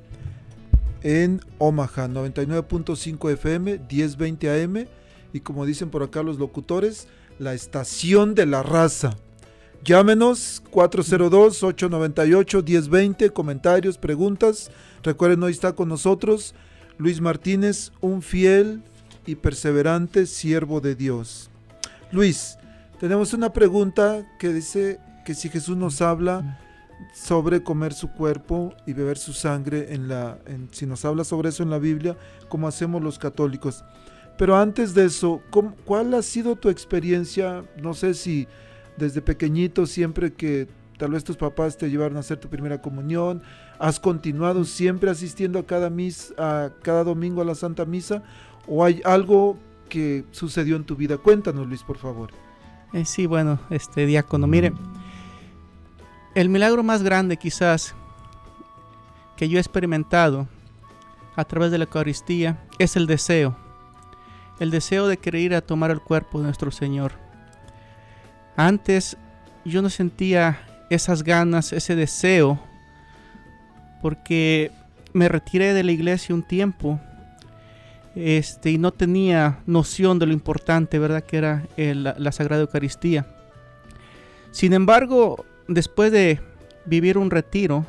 [1.04, 4.88] en Omaha, 99.5 FM, 1020 AM
[5.34, 7.08] y como dicen por acá los locutores,
[7.38, 9.16] la estación de la raza.
[9.84, 14.72] Llámenos 402-898-1020, comentarios, preguntas.
[15.04, 16.56] Recuerden, hoy está con nosotros
[16.98, 18.82] Luis Martínez, un fiel
[19.28, 21.52] y perseverante siervo de Dios.
[22.12, 22.58] Luis,
[23.00, 26.60] tenemos una pregunta que dice que si Jesús nos habla
[27.14, 31.50] sobre comer su cuerpo y beber su sangre, en la, en- si nos habla sobre
[31.50, 32.18] eso en la Biblia,
[32.50, 33.84] como hacemos los católicos.
[34.38, 37.64] Pero antes de eso, ¿cómo- ¿cuál ha sido tu experiencia?
[37.82, 38.48] No sé si
[38.98, 43.44] desde pequeñito, siempre que tal vez tus papás te llevaron a hacer tu primera comunión,
[43.78, 48.24] has continuado siempre asistiendo a cada mis, a cada domingo a la Santa Misa,
[48.68, 49.58] o hay algo
[49.90, 51.18] que sucedió en tu vida.
[51.18, 52.32] Cuéntanos, Luis, por favor.
[52.94, 54.74] Eh, sí, bueno, este diácono, mire,
[56.36, 57.96] el milagro más grande quizás
[59.36, 60.48] que yo he experimentado
[61.36, 63.56] a través de la Eucaristía es el deseo,
[64.60, 67.14] el deseo de querer ir a tomar el cuerpo de nuestro Señor.
[68.56, 69.18] Antes
[69.66, 72.60] yo no sentía esas ganas, ese deseo,
[74.02, 74.72] porque
[75.14, 77.00] me retiré de la iglesia un tiempo
[78.18, 81.24] este, y no tenía noción de lo importante, ¿verdad?
[81.24, 83.28] Que era la, la Sagrada Eucaristía.
[84.52, 86.40] Sin embargo, después de
[86.86, 87.86] vivir un retiro,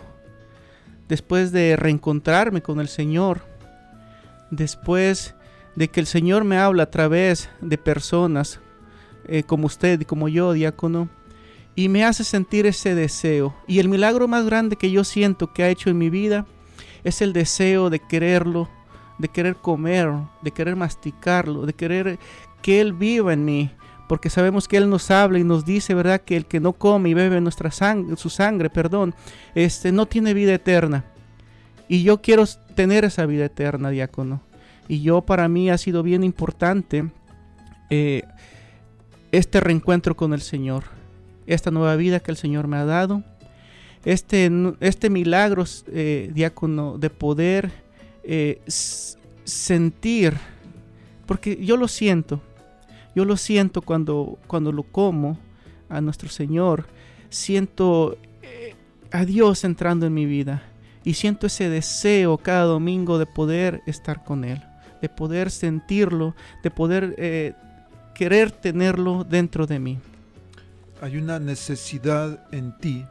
[1.09, 3.41] después de reencontrarme con el Señor,
[4.51, 5.35] después
[5.77, 8.61] de que el Señor me habla a través de personas
[9.27, 11.09] eh, como usted y como yo, diácono,
[11.75, 13.55] y me hace sentir ese deseo.
[13.67, 16.47] Y el milagro más grande que yo siento que ha hecho en mi vida
[17.05, 18.69] es el deseo de quererlo
[19.19, 20.11] de querer comer,
[20.43, 22.19] de querer masticarlo, de querer
[22.63, 23.71] que Él viva en mí.
[24.09, 26.23] Porque sabemos que Él nos habla y nos dice, ¿verdad?
[26.23, 29.15] Que el que no come y bebe nuestra sangre, su sangre, perdón,
[29.55, 31.05] este, no tiene vida eterna.
[31.89, 34.41] Y yo quiero tener esa vida eterna, diácono.
[34.89, 37.11] Y yo para mí ha sido bien importante
[37.91, 38.23] eh,
[39.33, 40.85] este reencuentro con el Señor.
[41.47, 43.23] Esta nueva vida que el Señor me ha dado.
[44.05, 44.51] Este,
[44.81, 47.88] este milagro, eh, diácono, de poder
[48.29, 48.61] eh,
[49.45, 50.35] sentir.
[51.27, 52.41] Porque yo lo siento.
[53.15, 55.39] Yo lo siento cuando, cuando lo como
[55.89, 56.87] a nuestro Señor.
[57.31, 58.75] Siento eh,
[59.11, 60.63] a Dios entrando en mi vida.
[61.05, 64.63] Y siento ese deseo cada domingo de poder estar con Él.
[65.01, 66.35] De poder sentirlo.
[66.63, 67.55] De poder eh,
[68.15, 69.99] querer tenerlo dentro de mí.
[71.01, 73.07] Hay una necesidad en ti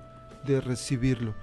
[0.45, 1.33] de recibirlo.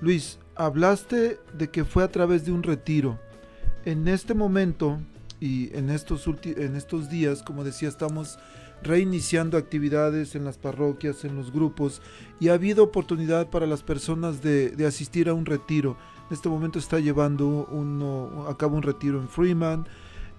[0.00, 3.18] Luis, hablaste de que fue a través de un retiro.
[3.84, 4.98] En este momento
[5.40, 8.38] y en estos, en estos días, como decía, estamos
[8.82, 12.02] reiniciando actividades en las parroquias, en los grupos,
[12.40, 15.96] y ha habido oportunidad para las personas de, asistir a un retiro.
[16.28, 19.86] En este momento está llevando uno, a cabo un retiro en Freeman.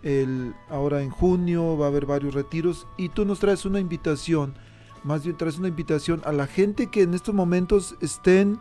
[0.03, 4.53] El, ahora en junio va a haber varios retiros y tú nos traes una invitación,
[5.03, 8.59] más bien traes una invitación a la gente que en estos momentos estén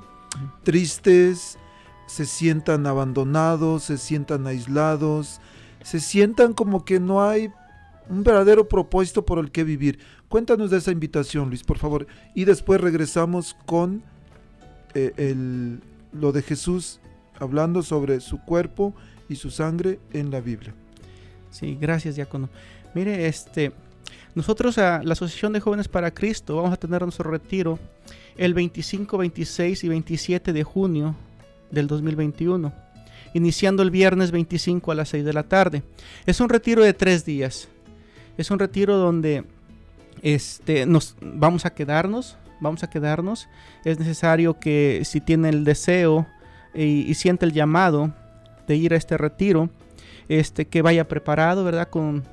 [0.63, 1.59] tristes,
[2.07, 5.41] se sientan abandonados, se sientan aislados,
[5.83, 7.51] se sientan como que no hay
[8.09, 9.99] un verdadero propósito por el que vivir.
[10.29, 12.07] Cuéntanos de esa invitación, Luis, por favor.
[12.35, 14.03] Y después regresamos con
[14.95, 15.81] eh, el,
[16.13, 17.01] lo de Jesús
[17.39, 18.95] hablando sobre su cuerpo
[19.29, 20.75] y su sangre en la Biblia.
[21.51, 22.49] Sí, gracias, diácono.
[22.95, 23.73] Mire, este,
[24.35, 27.79] nosotros a la Asociación de Jóvenes para Cristo vamos a tener nuestro retiro
[28.37, 31.17] el 25, 26 y 27 de junio
[31.71, 32.73] del 2021,
[33.35, 35.83] iniciando el viernes 25 a las 6 de la tarde.
[36.25, 37.69] Es un retiro de tres días.
[38.37, 39.45] Es un retiro donde
[40.23, 43.49] este, nos vamos a quedarnos, vamos a quedarnos.
[43.85, 46.27] Es necesario que si tiene el deseo
[46.75, 48.15] y, y siente el llamado
[48.69, 49.71] de ir a este retiro,
[50.29, 51.89] este, que vaya preparado, ¿verdad?
[51.89, 52.25] Con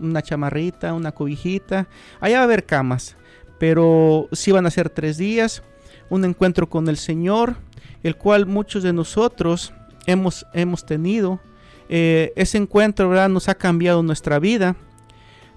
[0.00, 1.88] una chamarrita, una cobijita.
[2.20, 3.16] Allá va a haber camas,
[3.58, 5.62] pero sí van a ser tres días.
[6.10, 7.56] Un encuentro con el Señor,
[8.02, 9.72] el cual muchos de nosotros
[10.06, 11.40] hemos, hemos tenido.
[11.88, 13.28] Eh, ese encuentro, ¿verdad?
[13.28, 14.76] Nos ha cambiado nuestra vida.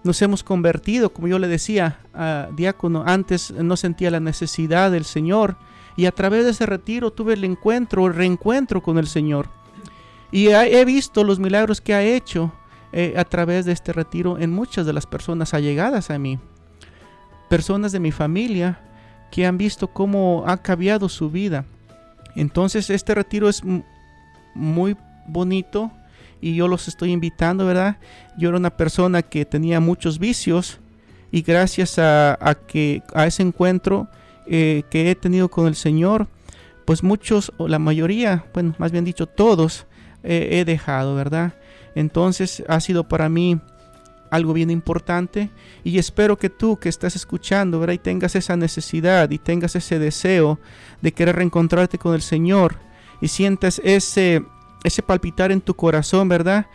[0.04, 5.06] Nos hemos convertido, como yo le decía a Diácono, antes no sentía la necesidad del
[5.06, 5.58] Señor.
[5.96, 9.50] Y a través de ese retiro tuve el encuentro, el reencuentro con el Señor.
[10.32, 12.52] Y he visto los milagros que ha hecho
[12.94, 16.40] eh, a través de este retiro en muchas de las personas allegadas a mí.
[17.50, 18.80] Personas de mi familia
[19.32, 21.66] que han visto cómo ha cambiado su vida.
[22.36, 23.62] Entonces este retiro es
[24.54, 24.96] muy
[25.28, 25.92] bonito
[26.40, 27.98] y yo los estoy invitando, ¿verdad?
[28.38, 30.80] Yo era una persona que tenía muchos vicios
[31.32, 34.08] y gracias a, que a ese encuentro
[34.46, 36.28] eh, que he tenido con el Señor,
[36.86, 39.86] pues muchos o la mayoría, bueno, más bien dicho todos,
[40.24, 41.54] eh, he dejado, ¿verdad?
[41.98, 43.60] Entonces ha sido para mí
[44.30, 45.50] algo bien importante
[45.84, 47.96] y espero que tú que estás escuchando, ¿verdad?
[47.96, 50.60] Y tengas esa necesidad y tengas ese deseo
[51.02, 52.76] de querer reencontrarte con el Señor
[53.20, 54.46] y sientas ese,
[54.84, 56.68] ese palpitar en tu corazón, ¿verdad?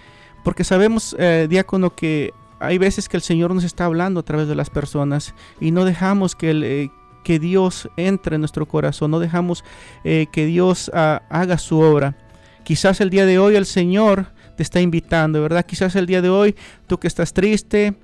[0.43, 4.49] Porque sabemos, eh, diácono, que hay veces que el Señor nos está hablando a través
[4.49, 6.91] de las personas y no dejamos que, el, eh,
[7.23, 9.63] que Dios entre en nuestro corazón, no dejamos
[10.03, 12.17] eh, que Dios ah, haga su obra.
[12.65, 15.65] Quizás el día de hoy el Señor te está invitando, ¿verdad?
[15.65, 16.55] Quizás el día de hoy
[16.87, 17.95] tú que estás triste,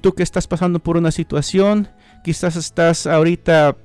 [0.00, 1.88] tú que estás pasando por una situación,
[2.24, 3.76] quizás estás ahorita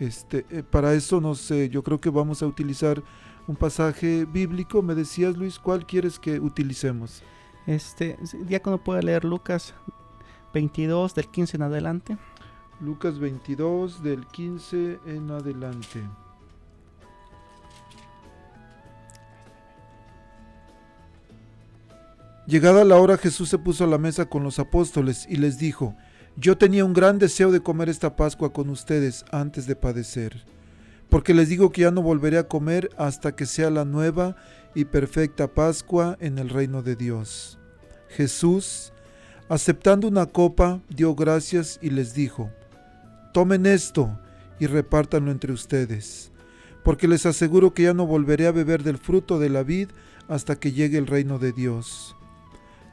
[0.00, 3.02] Este, eh, para eso no sé, yo creo que vamos a utilizar
[3.46, 4.82] un pasaje bíblico.
[4.82, 7.22] Me decías, Luis, ¿cuál quieres que utilicemos?
[7.66, 9.74] Este, diácono puede leer Lucas
[10.54, 12.18] 22 del 15 en adelante.
[12.80, 16.02] Lucas 22 del 15 en adelante.
[22.46, 25.94] Llegada la hora Jesús se puso a la mesa con los apóstoles y les dijo,
[26.40, 30.42] Yo tenía un gran deseo de comer esta Pascua con ustedes antes de padecer,
[31.10, 34.36] porque les digo que ya no volveré a comer hasta que sea la nueva
[34.74, 37.58] y perfecta Pascua en el reino de Dios.
[38.08, 38.94] Jesús,
[39.50, 42.50] aceptando una copa, dio gracias y les dijo,
[43.34, 44.18] Tomen esto
[44.58, 46.32] y repártanlo entre ustedes,
[46.82, 49.90] porque les aseguro que ya no volveré a beber del fruto de la vid
[50.26, 52.16] hasta que llegue el reino de Dios.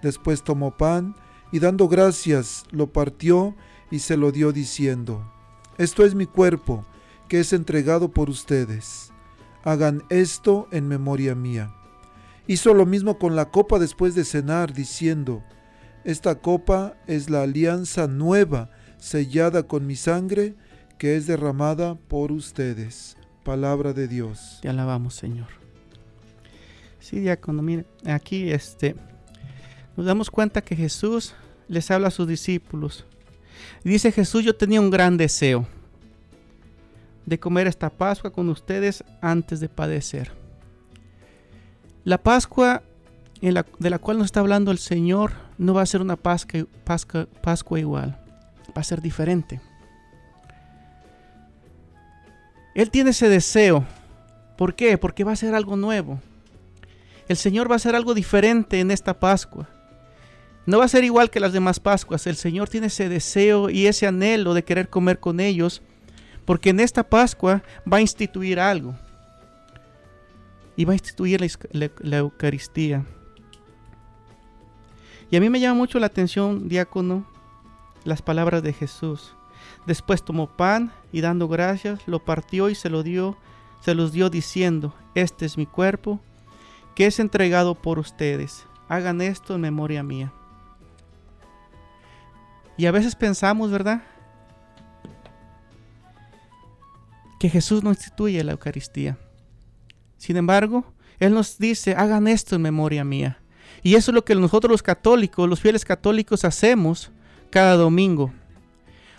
[0.01, 1.15] Después tomó pan
[1.51, 3.55] y dando gracias lo partió
[3.89, 5.31] y se lo dio diciendo,
[5.77, 6.85] Esto es mi cuerpo,
[7.27, 9.11] que es entregado por ustedes.
[9.63, 11.73] Hagan esto en memoria mía.
[12.47, 15.43] Hizo lo mismo con la copa después de cenar, diciendo,
[16.03, 20.55] Esta copa es la alianza nueva, sellada con mi sangre,
[20.97, 23.17] que es derramada por ustedes.
[23.43, 24.59] Palabra de Dios.
[24.61, 25.47] Te alabamos, Señor.
[26.99, 28.95] Sí, diácono, mire, aquí este,
[29.97, 31.33] nos damos cuenta que Jesús
[31.67, 33.03] les habla a sus discípulos.
[33.83, 35.67] Dice Jesús, yo tenía un gran deseo
[37.25, 40.31] de comer esta Pascua con ustedes antes de padecer.
[42.03, 42.83] La Pascua
[43.41, 47.27] de la cual nos está hablando el Señor no va a ser una Pascua, Pascua,
[47.41, 48.17] Pascua igual,
[48.69, 49.59] va a ser diferente.
[52.75, 53.83] Él tiene ese deseo.
[54.57, 54.99] ¿Por qué?
[54.99, 56.21] Porque va a ser algo nuevo.
[57.27, 59.67] El Señor va a hacer algo diferente en esta Pascua.
[60.67, 62.27] No va a ser igual que las demás Pascuas.
[62.27, 65.81] El Señor tiene ese deseo y ese anhelo de querer comer con ellos,
[66.43, 68.93] porque en esta Pascua va a instituir algo.
[70.75, 71.41] Y va a instituir
[71.71, 73.05] la, Eucaristía.
[75.31, 77.25] Y a mí me llama mucho la atención, diácono,
[78.03, 79.33] las palabras de Jesús.
[79.85, 83.37] Después tomó pan y dando gracias, lo partió y se lo dio,
[83.79, 86.19] se los dio diciendo, este es mi cuerpo,
[86.93, 88.65] que es entregado por ustedes.
[88.89, 90.33] Hagan esto en memoria mía.
[92.77, 94.03] Y a veces pensamos, ¿verdad?
[97.39, 99.17] Que Jesús no instituye la Eucaristía.
[100.17, 100.85] Sin embargo,
[101.19, 103.39] Él nos dice, hagan esto en memoria mía.
[103.83, 107.11] Y eso es lo que nosotros los católicos, los fieles católicos hacemos
[107.49, 108.31] cada domingo.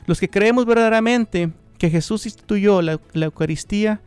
[0.06, 4.00] Los que creemos verdaderamente que Jesús instituyó la, la Eucaristía,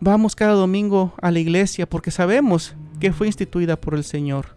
[0.00, 4.55] vamos cada domingo a la iglesia porque sabemos que fue instituida por el Señor.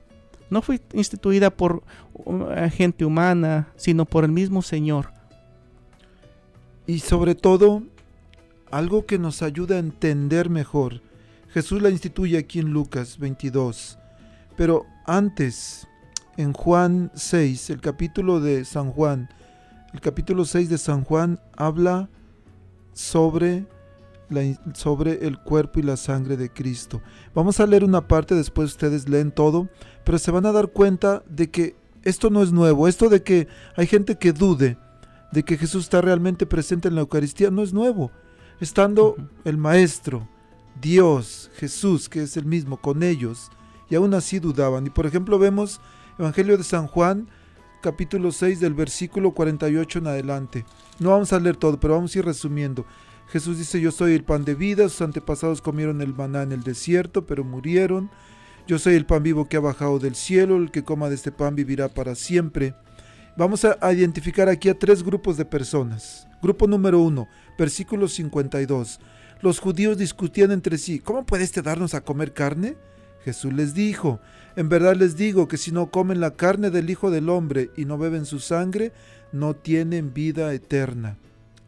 [0.50, 1.84] No fue instituida por
[2.14, 5.12] uh, gente humana, sino por el mismo Señor.
[6.88, 7.84] Y sobre todo,
[8.72, 11.02] algo que nos ayuda a entender mejor.
[11.50, 13.97] Jesús la instituye aquí en Lucas 22.
[14.56, 15.88] Pero antes,
[16.38, 19.30] en Juan 6, el capítulo de San Juan,
[19.93, 22.10] el capítulo 6 de San Juan habla
[22.93, 23.66] sobre,
[24.30, 24.42] la
[24.74, 27.02] sobre el cuerpo y la sangre de Cristo.
[27.34, 29.70] Vamos a leer una parte, después ustedes leen todo,
[30.04, 32.88] pero se van a dar cuenta de que esto no es nuevo.
[32.88, 34.78] Esto de que hay gente que dude
[35.32, 38.12] de que Jesús está realmente presente en la Eucaristía no es nuevo.
[38.60, 39.16] Estando
[39.46, 40.28] el Maestro,
[40.82, 43.50] Dios, Jesús, que es el mismo, con ellos,
[43.90, 44.88] y aún así dudaban.
[44.88, 45.80] Y por ejemplo vemos
[46.18, 47.30] Evangelio de San Juan,
[47.82, 50.66] capítulo 6 del versículo 48 en adelante.
[51.00, 52.86] No vamos a leer todo, pero vamos a ir resumiendo.
[53.32, 56.64] Jesús dice, yo soy el pan de vida, sus antepasados comieron el maná en el
[56.64, 58.10] desierto, pero murieron.
[58.68, 61.32] Yo soy el pan vivo que ha bajado del cielo, el que coma de este
[61.32, 62.74] pan vivirá para siempre.
[63.38, 66.28] Vamos a, identificar aquí a tres grupos de personas.
[66.42, 67.28] Grupo número uno,
[67.58, 69.00] versículo 52.
[69.42, 72.78] Los judíos discutían entre sí, ¿cómo puede este darnos a comer carne?
[73.24, 74.20] Jesús les dijo,
[74.56, 77.86] en verdad les digo que si no comen la carne del Hijo del Hombre y
[77.86, 78.92] no beben su sangre,
[79.32, 81.18] no tienen vida eterna.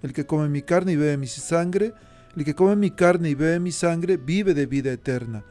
[0.02, 1.94] El que come mi carne y bebe mi sangre,
[2.36, 5.44] el que come mi carne y bebe mi sangre, vive de vida eterna,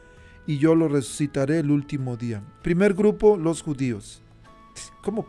[0.46, 2.42] y yo lo resucitaré el último día.
[2.62, 4.22] Primer grupo, los judíos.
[5.03, 5.26] ¿Cómo,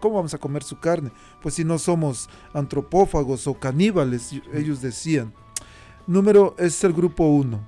[0.00, 1.12] cómo vamos a comer su carne?
[1.40, 5.32] Pues si no somos antropófagos o caníbales, ellos decían.
[6.06, 7.60] Número es el grupo 1.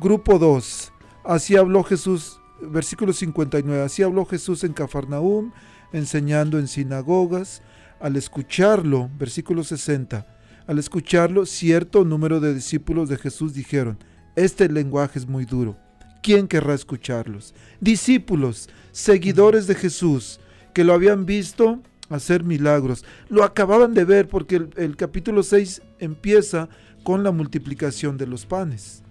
[0.00, 0.92] Grupo 2.
[1.24, 3.82] Así habló Jesús, versículo 59.
[3.82, 5.52] Así habló Jesús en Cafarnaúm,
[5.92, 7.62] enseñando en sinagogas.
[8.04, 10.26] Al escucharlo, versículo 60.
[10.66, 13.96] Al escucharlo, cierto número de discípulos de Jesús dijeron,
[14.36, 15.78] este lenguaje es muy duro.
[16.22, 17.54] ¿Quién querrá escucharlos?
[17.80, 20.38] Discípulos, seguidores de Jesús,
[20.74, 21.80] que lo habían visto
[22.10, 23.06] hacer milagros.
[23.30, 26.68] Lo acababan de ver porque el, capítulo 6 empieza
[27.04, 29.02] con la multiplicación de los panes.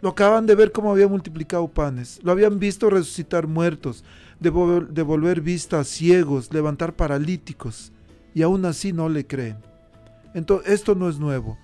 [0.00, 2.20] Lo acaban de ver cómo había multiplicado panes.
[2.22, 4.04] Lo habían visto resucitar muertos,
[4.40, 7.90] devol- devolver vista a ciegos, levantar paralíticos.
[8.34, 9.56] Y aún así no le creen.
[10.34, 11.58] Entonces, esto no es nuevo.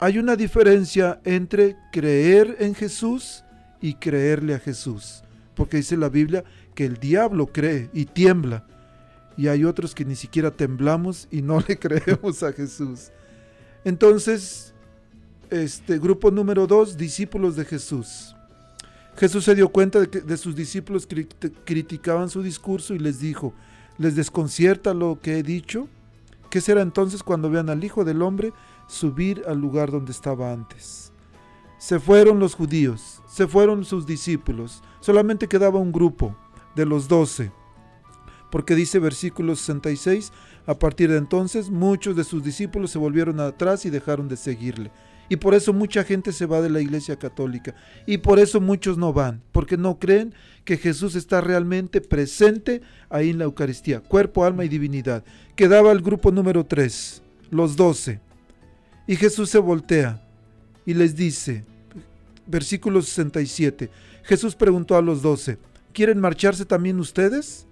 [0.00, 3.44] Hay una diferencia entre creer en Jesús
[3.80, 5.22] y creerle a Jesús.
[5.54, 6.44] Porque dice la Biblia
[6.74, 8.66] que el diablo cree y tiembla.
[9.36, 13.10] Y hay otros que ni siquiera temblamos y no le creemos a Jesús.
[13.84, 14.74] Entonces,
[15.50, 18.34] este grupo número dos, discípulos de Jesús.
[19.16, 23.20] Jesús se dio cuenta de que de sus discípulos crit- criticaban su discurso y les
[23.20, 23.52] dijo,
[24.02, 25.88] ¿les desconcierta lo que he dicho?
[26.50, 28.52] ¿Qué será entonces cuando vean al Hijo del Hombre
[28.88, 31.12] subir al lugar donde estaba antes?
[31.78, 36.36] Se fueron los judíos, se fueron sus discípulos, solamente quedaba un grupo
[36.74, 37.52] de los doce,
[38.50, 40.32] porque dice versículo 66,
[40.66, 44.90] a partir de entonces muchos de sus discípulos se volvieron atrás y dejaron de seguirle.
[45.32, 47.74] Y por eso mucha gente se va de la iglesia católica.
[48.04, 50.34] Y por eso muchos no van, porque no creen
[50.66, 55.24] que Jesús está realmente presente ahí en la Eucaristía, cuerpo, alma y divinidad.
[55.56, 58.20] Quedaba el grupo número 3, los doce.
[59.06, 60.22] Y Jesús se voltea
[60.84, 61.64] y les dice,
[62.46, 63.88] versículo 67,
[64.24, 65.56] Jesús preguntó a los doce,
[65.94, 67.66] ¿quieren marcharse también ustedes?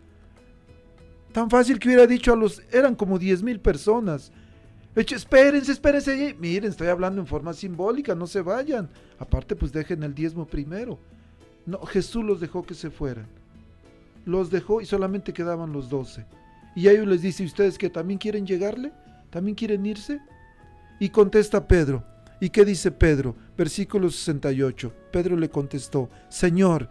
[1.33, 4.33] Tan fácil que hubiera dicho a los, eran como 10 mil personas.
[4.97, 6.37] Eche, espérense, espérense.
[6.39, 8.89] Miren, estoy hablando en forma simbólica, no se vayan.
[9.19, 10.99] Aparte, pues dejen el diezmo primero.
[11.67, 13.27] No, Jesús los dejó que se fueran.
[14.25, 16.27] Los dejó y solamente quedaban los doce.
[16.75, 18.93] Y a ellos les dice, ¿y ustedes que también quieren llegarle?
[19.31, 20.21] ¿También quieren irse?
[20.99, 22.05] Y contesta Pedro.
[22.41, 23.37] ¿Y qué dice Pedro?
[23.57, 24.93] Versículo 68.
[25.13, 26.89] Pedro le contestó, Señor,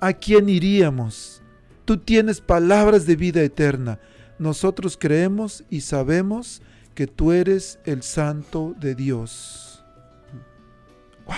[0.00, 1.42] ¿a quién iríamos?
[1.84, 3.98] Tú tienes palabras de vida eterna.
[4.38, 6.62] Nosotros creemos y sabemos
[6.94, 9.84] que tú eres el santo de Dios.
[11.26, 11.36] ¡Wow!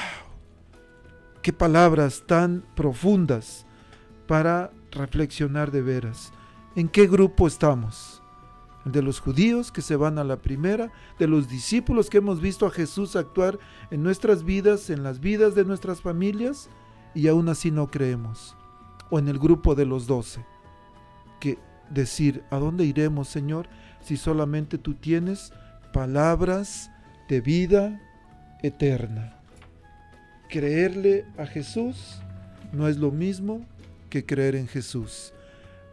[1.42, 3.66] Qué palabras tan profundas
[4.26, 6.32] para reflexionar de veras.
[6.74, 8.22] ¿En qué grupo estamos?
[8.84, 10.92] ¿El de los judíos que se van a la primera?
[11.18, 13.58] ¿De los discípulos que hemos visto a Jesús actuar
[13.90, 16.68] en nuestras vidas, en las vidas de nuestras familias?
[17.14, 18.56] Y aún así no creemos.
[19.10, 20.44] ¿O en el grupo de los doce?
[21.40, 21.58] Que
[21.90, 23.68] decir, ¿a dónde iremos, Señor?
[24.06, 25.52] Si solamente tú tienes
[25.92, 26.92] palabras
[27.28, 28.00] de vida
[28.62, 29.36] eterna.
[30.48, 32.20] Creerle a Jesús
[32.72, 33.66] no es lo mismo
[34.08, 35.32] que creer en Jesús.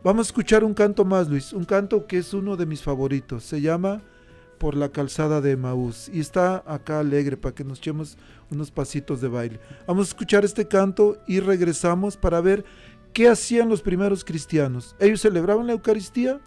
[0.04, 3.46] Vamos a escuchar un canto más, Luis, un canto que es uno de mis favoritos.
[3.46, 4.04] Se llama
[4.60, 8.16] Por la calzada de Maús y está acá alegre para que nos echemos
[8.52, 9.60] unos pasitos de baile.
[9.88, 12.64] Vamos a escuchar este canto y regresamos para ver
[13.12, 14.96] qué hacían los primeros cristianos.
[15.00, 16.40] ¿Ellos celebraban la Eucaristía?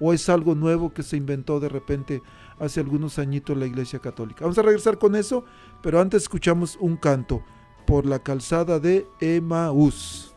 [0.00, 2.22] O es algo nuevo que se inventó de repente
[2.58, 4.44] hace algunos añitos la Iglesia Católica.
[4.44, 5.44] Vamos a regresar con eso,
[5.82, 7.42] pero antes escuchamos un canto
[7.86, 10.34] por la calzada de Emaús.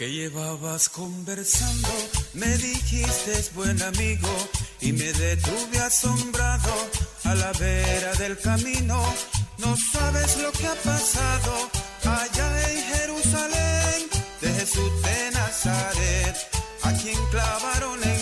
[0.00, 1.88] Que llevabas conversando,
[2.32, 4.30] me dijiste es buen amigo
[4.80, 6.72] y me detuve asombrado
[7.24, 8.98] a la vera del camino.
[9.58, 11.70] No sabes lo que ha pasado
[12.02, 14.08] allá en Jerusalén
[14.40, 16.36] de Jesús de Nazaret,
[16.82, 18.19] a quien clavaron en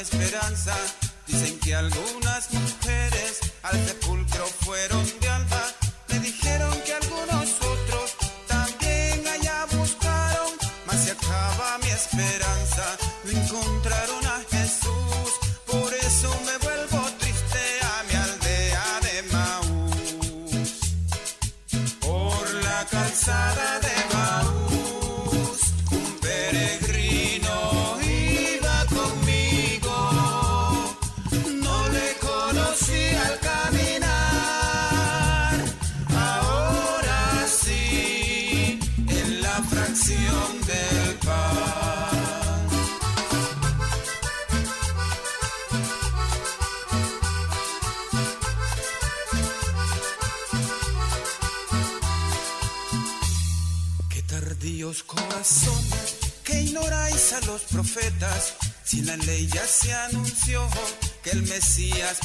[0.00, 0.76] esperanza.
[1.26, 5.04] Dicen que algunas mujeres al sepulcro fueron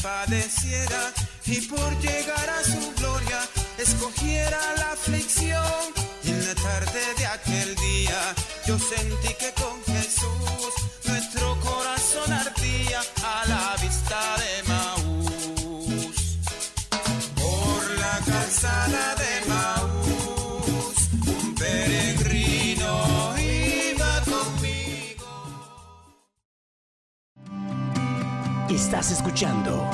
[0.02, 1.14] Padeciera
[1.46, 3.40] y por llegar a su gloria
[3.78, 5.94] escogiera la aflicción.
[6.24, 8.36] Y en la tarde de aquel día
[8.66, 10.53] yo sentí que con Jesús
[28.94, 29.90] Estás escuchando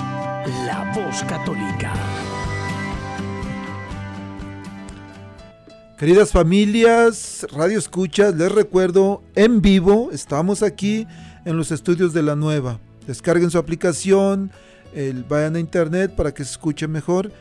[0.68, 1.93] La Voz Católica.
[5.97, 11.08] Queridas familias, Radio Escuchas, les recuerdo, en vivo, estamos aquí
[11.45, 12.82] en los estudios de la nueva.
[13.08, 14.52] Descarguen su aplicación,
[14.93, 17.32] el- vayan a internet para que se escuche mejor.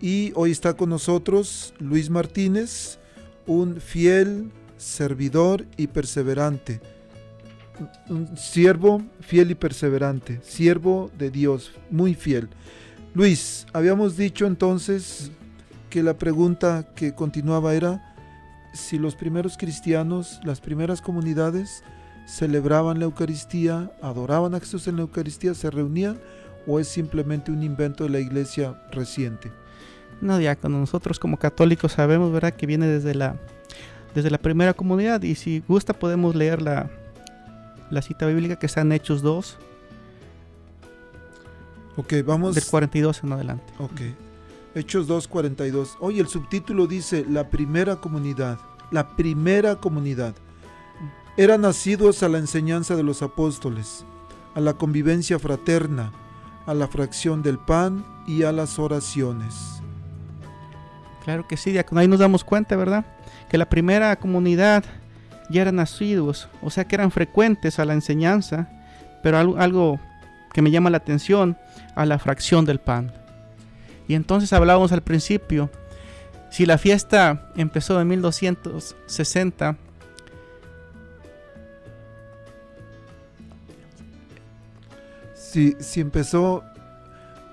[0.00, 3.00] Y hoy está con nosotros Luis Martínez,
[3.44, 6.80] un fiel servidor y perseverante.
[8.08, 12.48] Un siervo fiel y perseverante, siervo de Dios, muy fiel.
[13.14, 15.30] Luis, habíamos dicho entonces
[15.90, 18.14] que la pregunta que continuaba era
[18.72, 21.82] si los primeros cristianos, las primeras comunidades,
[22.26, 26.18] celebraban la Eucaristía, adoraban a Jesús en la Eucaristía, se reunían
[26.66, 29.50] o es simplemente un invento de la iglesia reciente.
[30.20, 33.36] No, diácono, nosotros como católicos sabemos, ¿verdad?, que viene desde la,
[34.14, 36.90] desde la primera comunidad y si gusta podemos leer la,
[37.90, 39.58] la cita bíblica que está en Hechos 2,
[41.96, 42.54] Ok, vamos.
[42.54, 43.72] del 42 en adelante.
[43.78, 44.00] Ok.
[44.74, 45.96] Hechos 2.42.
[45.98, 48.58] Oye, el subtítulo dice la primera comunidad.
[48.92, 50.34] La primera comunidad.
[51.36, 54.04] Eran nacidos a la enseñanza de los apóstoles,
[54.54, 56.12] a la convivencia fraterna,
[56.66, 59.54] a la fracción del pan y a las oraciones.
[61.24, 63.04] Claro que sí, ahí nos damos cuenta, ¿verdad?
[63.48, 64.84] Que la primera comunidad
[65.48, 68.68] ya eran nacidos, o sea que eran frecuentes a la enseñanza,
[69.22, 70.00] pero algo, algo
[70.52, 71.56] que me llama la atención,
[71.94, 73.12] a la fracción del pan.
[74.06, 75.70] Y entonces hablábamos al principio,
[76.50, 79.76] si la fiesta empezó en 1260,
[85.34, 86.62] Si, si empezó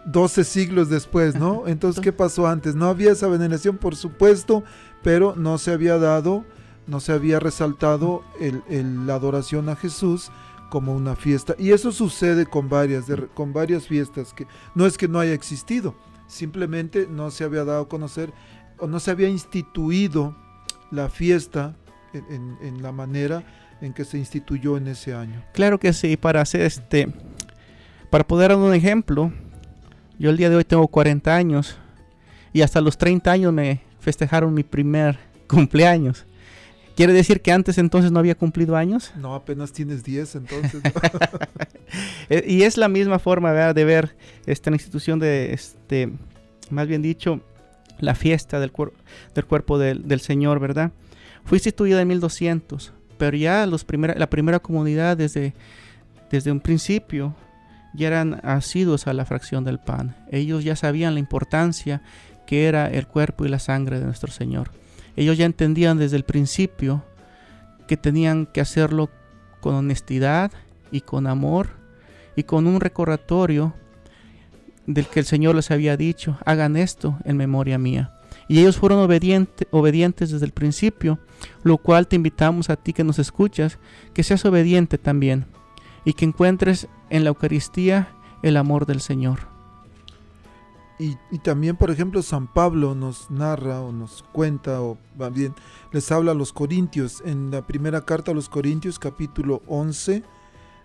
[0.05, 1.67] 12 siglos después, ¿no?
[1.67, 2.75] Entonces, ¿qué pasó antes?
[2.75, 4.63] No había esa veneración, por supuesto,
[5.01, 6.45] pero no se había dado,
[6.87, 10.31] no se había resaltado el- el- la adoración a Jesús
[10.69, 11.55] como una fiesta.
[11.57, 15.33] Y eso sucede con varias, de- con varias fiestas, que no es que no haya
[15.33, 15.95] existido,
[16.27, 18.33] simplemente no se había dado a conocer
[18.79, 20.35] o no se había instituido
[20.91, 21.75] la fiesta
[22.13, 23.43] en, en- la manera
[23.81, 25.43] en que se instituyó en ese año.
[25.53, 27.11] Claro que sí, para hacer este,
[28.09, 29.31] para poder dar un ejemplo,
[30.17, 31.77] yo el día de hoy tengo 40 años
[32.53, 36.25] y hasta los 30 años me festejaron mi primer cumpleaños.
[36.95, 39.11] ¿Quiere decir que antes entonces no había cumplido años?
[39.17, 40.81] No, apenas tienes 10, entonces.
[40.83, 40.91] ¿no?
[42.29, 43.75] Eh, y es la misma forma ¿verdad?
[43.75, 44.15] de ver
[44.47, 46.11] esta institución de, este,
[46.71, 47.41] más bien dicho,
[47.99, 48.91] la fiesta del, cuer-
[49.35, 50.91] del cuerpo del, del Señor, ¿verdad?
[51.45, 53.85] Fue instituida en 1200, pero ya los
[54.17, 55.53] la primera comunidad desde,
[56.31, 57.35] desde un principio
[57.93, 60.15] ya eran asiduos a la fracción del pan.
[60.31, 62.01] Ellos ya sabían la importancia
[62.47, 64.71] que era el cuerpo y la sangre de nuestro Señor.
[65.15, 67.03] Ellos ya entendían desde el principio
[67.87, 69.09] que tenían que hacerlo
[69.61, 70.51] con honestidad
[70.91, 71.69] y con amor
[72.35, 73.73] y con un recordatorio
[74.85, 78.11] del que el Señor les había dicho, hagan esto en memoria mía.
[78.47, 81.17] Y ellos fueron obediente- obedientes desde el principio,
[81.63, 83.79] lo cual te invitamos a ti que nos escuchas,
[84.13, 85.45] que seas obediente también
[86.03, 88.09] y que encuentres en la Eucaristía
[88.43, 89.54] el amor del Señor.
[90.97, 94.97] Y, también, por ejemplo, San Pablo nos narra o nos cuenta, o
[95.33, 95.53] bien
[95.91, 100.23] les habla a los Corintios, en la primera carta a los Corintios, capítulo 11,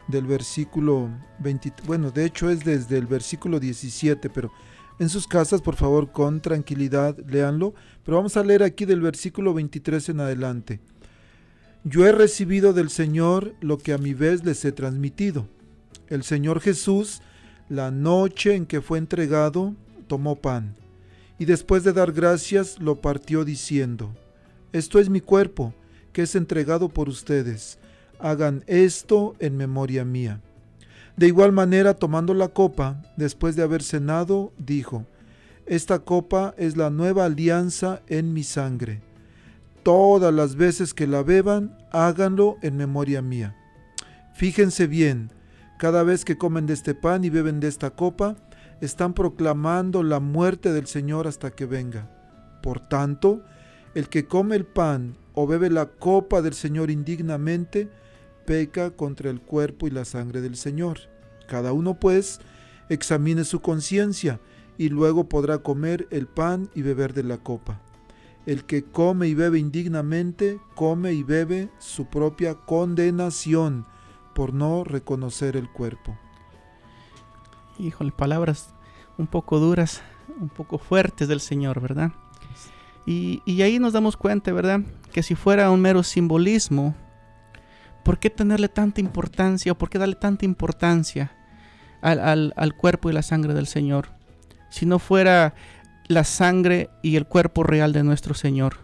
[0.09, 1.09] del versículo
[1.39, 4.51] 20, bueno, de hecho es desde el versículo 17, pero
[4.99, 9.55] en sus casas, por favor, con tranquilidad, léanlo, pero vamos a leer aquí del versículo
[9.55, 10.81] 23 en adelante.
[11.85, 15.47] Yo he recibido del Señor lo que a mi vez les he transmitido.
[16.09, 17.23] El Señor Jesús,
[17.69, 19.75] la noche en que fue entregado,
[20.11, 20.75] tomó pan,
[21.39, 24.13] y después de dar gracias lo partió diciendo,
[24.73, 25.73] Esto es mi cuerpo,
[26.13, 27.79] que es entregado por ustedes.
[28.19, 30.41] Hagan esto en memoria mía.
[31.17, 35.07] De igual manera, tomando la copa, después de haber cenado, dijo,
[35.65, 39.03] Esta copa es la nueva alianza en mi sangre.
[39.85, 43.55] Todas las veces que la beban, háganlo en memoria mía.
[44.35, 45.31] Fíjense bien,
[45.79, 48.37] cada vez que comen de este pan y beben de esta copa,
[48.81, 52.11] están proclamando la muerte del Señor hasta que venga.
[52.63, 53.43] Por tanto,
[53.95, 57.89] el que come el pan o bebe la copa del Señor indignamente,
[58.47, 60.99] peca contra el cuerpo y la sangre del Señor.
[61.47, 62.41] Cada uno, pues,
[62.89, 64.41] examine su conciencia
[64.79, 67.81] y luego podrá comer el pan y beber de la copa.
[68.47, 73.85] El que come y bebe indignamente, come y bebe su propia condenación
[74.35, 76.19] por no reconocer el cuerpo.
[77.81, 78.75] Híjole, palabras
[79.17, 80.03] un poco duras,
[80.41, 82.13] un poco fuertes del Señor, ¿verdad?
[83.07, 84.81] Y, ahí nos damos cuenta, ¿verdad?
[85.13, 86.95] Que si fuera un mero simbolismo,
[88.05, 91.33] ¿por qué tenerle tanta importancia o por qué darle tanta importancia
[92.03, 94.09] al, al- al cuerpo y la sangre del Señor?
[94.71, 95.55] Si no fuera
[96.07, 98.77] la sangre y el cuerpo real de nuestro Señor.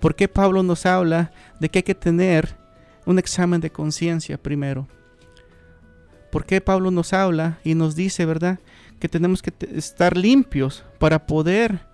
[0.00, 1.30] ¿Por qué Pablo nos habla
[1.60, 2.56] de que hay que tener
[3.06, 4.88] un examen de conciencia primero?
[6.32, 8.58] ¿Por qué Pablo nos habla y nos dice, verdad,
[8.98, 11.86] que tenemos que estar limpios para poder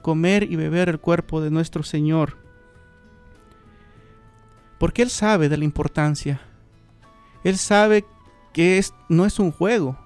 [0.00, 2.38] comer y beber el cuerpo de nuestro Señor?
[4.78, 6.40] Porque Él sabe de la importancia.
[7.44, 8.06] Él sabe
[8.54, 9.98] que es, no es un juego.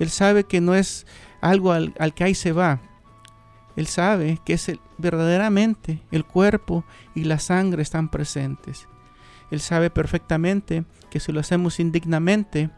[0.00, 1.06] Él sabe que no es
[1.40, 2.80] algo al, que ahí se va.
[3.76, 6.84] Él sabe que es verdaderamente el cuerpo
[7.14, 8.88] y la sangre están presentes.
[9.52, 12.70] Él sabe perfectamente que si lo hacemos indignamente,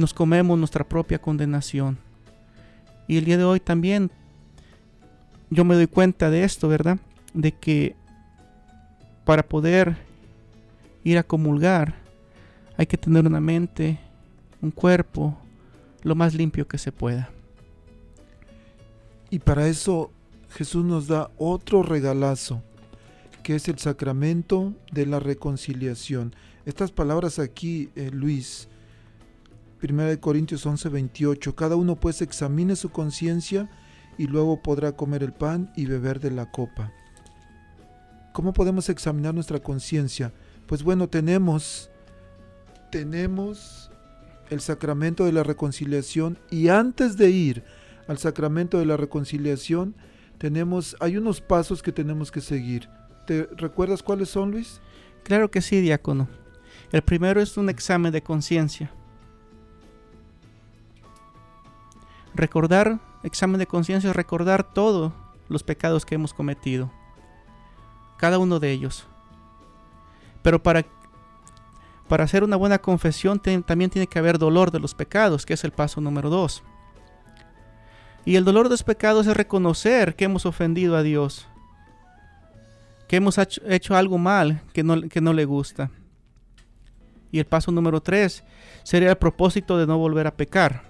[0.00, 1.98] nos comemos nuestra propia condenación.
[3.06, 4.10] Y el día de hoy también
[5.50, 6.98] yo me doy cuenta de esto, ¿verdad?
[7.34, 7.94] De que
[9.26, 9.98] para poder
[11.04, 11.94] ir a comulgar
[12.78, 14.00] hay que tener una mente,
[14.62, 15.36] un cuerpo
[16.02, 17.28] lo más limpio que se pueda.
[19.28, 20.10] Y para eso
[20.48, 22.62] Jesús nos da otro regalazo,
[23.42, 26.34] que es el sacramento de la reconciliación.
[26.64, 28.69] Estas palabras aquí, eh, Luis,
[29.82, 33.70] 1 Corintios 11, 28, cada uno pues examine su conciencia
[34.18, 36.92] y luego podrá comer el pan y beber de la copa.
[38.32, 40.32] ¿Cómo podemos examinar nuestra conciencia?
[40.66, 41.90] Pues bueno, tenemos,
[42.92, 43.90] tenemos
[44.50, 47.64] el sacramento de la reconciliación y antes de ir
[48.06, 49.94] al sacramento de la reconciliación,
[50.38, 52.88] tenemos, hay unos pasos que tenemos que seguir.
[53.26, 54.80] ¿Te recuerdas cuáles son, Luis?
[55.22, 56.28] Claro que sí, diácono.
[56.92, 58.92] El primero es un examen de conciencia.
[62.34, 65.12] Recordar, examen de conciencia recordar todos
[65.48, 66.90] los pecados que hemos cometido.
[68.18, 69.06] Cada uno de ellos.
[70.42, 70.84] Pero para,
[72.08, 75.64] para hacer una buena confesión también tiene que haber dolor de los pecados, que es
[75.64, 76.62] el paso número dos.
[78.24, 81.46] Y el dolor de los pecados es reconocer que hemos ofendido a Dios
[83.10, 85.90] que hemos hecho, hecho algo mal que no, que no le gusta.
[87.32, 88.44] Y el paso número tres
[88.84, 90.84] sería el propósito de no volver a pecar.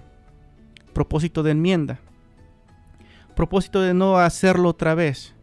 [0.93, 1.99] Propósito de enmienda.
[3.35, 5.33] Propósito de no hacerlo otra vez.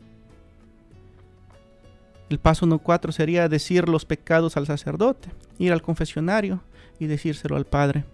[2.28, 6.60] El paso número cuatro sería decir los pecados al sacerdote, ir al confesionario
[6.98, 8.04] y decírselo al Padre.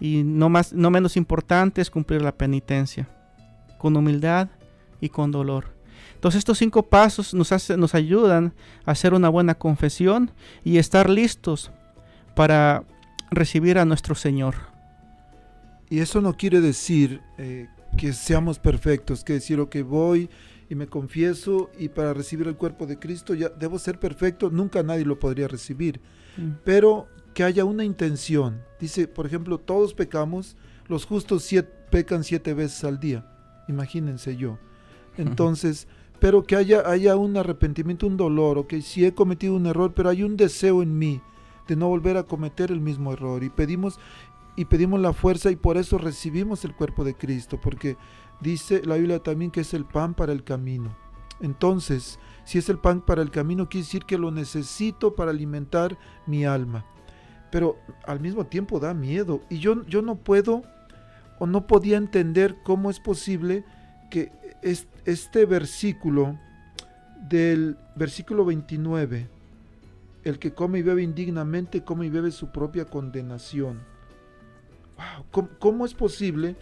[0.00, 3.06] Y no, más, no menos importante es cumplir la penitencia,
[3.78, 4.48] con humildad
[5.00, 5.74] y con dolor.
[6.14, 8.54] Entonces estos cinco pasos nos, nos ayudan
[8.86, 10.30] a hacer una buena confesión
[10.64, 11.70] y estar listos
[12.34, 12.84] para
[13.30, 14.69] recibir a nuestro Señor.
[15.90, 17.68] Y eso no quiere decir eh,
[17.98, 20.30] que seamos perfectos, que decir, ok, voy
[20.68, 24.82] y me confieso y para recibir el cuerpo de Cristo ya debo ser perfecto, nunca
[24.84, 26.00] nadie lo podría recibir.
[26.36, 26.50] Mm.
[26.64, 28.62] Pero que haya una intención.
[28.78, 33.26] Dice, por ejemplo, todos pecamos, los justos siete- pecan siete veces al día.
[33.68, 34.58] Imagínense yo.
[35.16, 35.88] Entonces,
[36.20, 40.08] pero que haya, haya un arrepentimiento, un dolor, ok, si he cometido un error, pero
[40.08, 41.20] hay un deseo en mí
[41.66, 43.42] de no volver a cometer el mismo error.
[43.42, 43.98] Y pedimos,
[44.60, 47.96] y pedimos la fuerza y por eso recibimos el cuerpo de Cristo, porque
[48.42, 50.94] dice la Biblia también que es el pan para el camino.
[51.40, 55.96] Entonces, si es el pan para el camino, quiere decir que lo necesito para alimentar
[56.26, 56.84] mi alma.
[57.50, 59.40] Pero al mismo tiempo da miedo.
[59.48, 60.62] Y yo, yo no puedo
[61.38, 63.64] o no podía entender cómo es posible
[64.10, 64.30] que
[64.60, 66.38] es- este versículo
[67.30, 69.26] del versículo 29,
[70.24, 73.88] el que come y bebe indignamente, come y bebe su propia condenación.
[75.30, 76.56] ¿Cómo, cómo es posible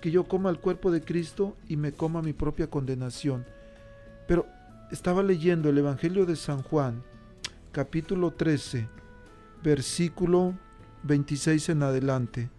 [0.00, 3.44] que yo coma el cuerpo de Cristo y me coma mi propia condenación?
[4.26, 4.46] Pero
[4.90, 7.02] estaba leyendo el Evangelio de San Juan,
[7.72, 8.88] capítulo 13,
[9.62, 10.54] versículo
[11.04, 12.50] 26 en adelante.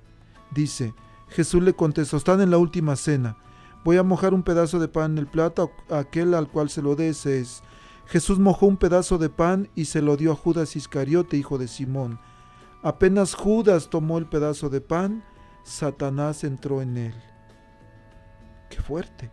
[0.52, 0.94] Dice,
[1.30, 3.38] Jesús le contestó, están en la última cena.
[3.84, 6.96] Voy a mojar un pedazo de pan en el plato, aquel al cual se lo
[6.96, 7.62] dé ese es.
[8.08, 11.68] Jesús mojó un pedazo de pan y se lo dio a Judas Iscariote, hijo de
[11.68, 12.20] Simón.
[12.84, 15.24] Apenas Judas tomó el pedazo de pan,
[15.64, 17.14] Satanás entró en él.
[18.70, 19.32] ¡Qué fuerte!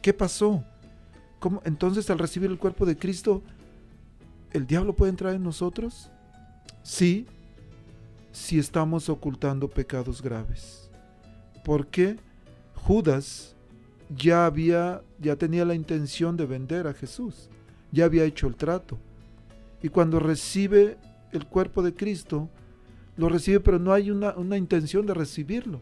[0.00, 0.64] ¿Qué pasó?
[1.38, 1.60] ¿Cómo?
[1.66, 3.42] Entonces al recibir el cuerpo de Cristo,
[4.52, 6.10] ¿el diablo puede entrar en nosotros?
[6.82, 7.26] Sí,
[8.32, 10.90] si estamos ocultando pecados graves.
[11.64, 12.16] Porque
[12.74, 13.54] Judas
[14.08, 17.50] ya había, ya tenía la intención de vender a Jesús,
[17.92, 18.96] ya había hecho el trato.
[19.82, 20.96] Y cuando recibe
[21.32, 22.48] el cuerpo de Cristo,
[23.20, 25.80] lo recibe, pero no hay una, una intención de recibirlo.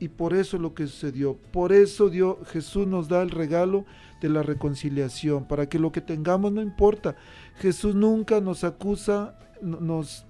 [0.00, 1.36] Y por eso es lo que sucedió.
[1.52, 3.84] Por eso dio, Jesús nos da el regalo
[4.20, 7.14] de la reconciliación, para que lo que tengamos no importa.
[7.58, 10.26] Jesús nunca nos acusa, no- nos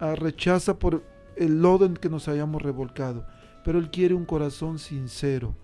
[0.00, 1.02] ah, rechaza por
[1.36, 3.24] el lodo en que nos hayamos revolcado,
[3.64, 5.54] pero Él quiere un corazón sincero,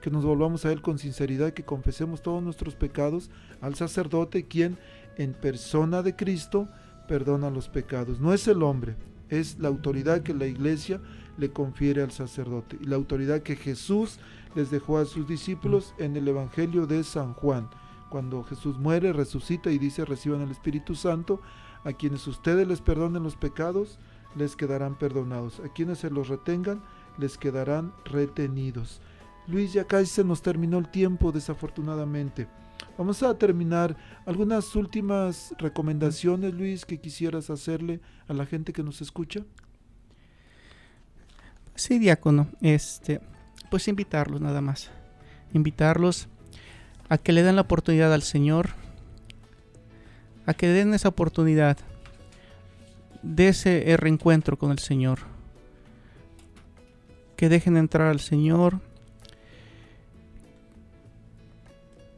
[0.00, 3.30] que nos volvamos a Él con sinceridad, que confesemos todos nuestros pecados
[3.60, 4.78] al sacerdote, quien
[5.16, 6.68] en persona de Cristo
[7.06, 8.20] perdona los pecados.
[8.20, 8.96] No es el hombre,
[9.28, 11.00] es la autoridad que la iglesia
[11.38, 14.18] le confiere al sacerdote y la autoridad que Jesús
[14.54, 17.70] les dejó a sus discípulos en el Evangelio de San Juan.
[18.10, 21.40] Cuando Jesús muere, resucita y dice, reciban el Espíritu Santo,
[21.84, 23.98] a quienes ustedes les perdonen los pecados,
[24.36, 25.60] les quedarán perdonados.
[25.60, 26.82] A quienes se los retengan,
[27.18, 29.00] les quedarán retenidos.
[29.46, 32.48] Luis, ya casi se nos terminó el tiempo, desafortunadamente.
[32.98, 33.96] Vamos a terminar.
[34.26, 39.44] ¿Algunas últimas recomendaciones, Luis, que quisieras hacerle a la gente que nos escucha?
[41.74, 43.20] Sí, diácono, este,
[43.70, 44.90] pues invitarlos nada más.
[45.52, 46.28] Invitarlos
[47.08, 48.70] a que le den la oportunidad al Señor,
[50.46, 51.78] a que den esa oportunidad
[53.22, 55.20] de ese reencuentro con el Señor.
[57.36, 58.80] Que dejen entrar al Señor.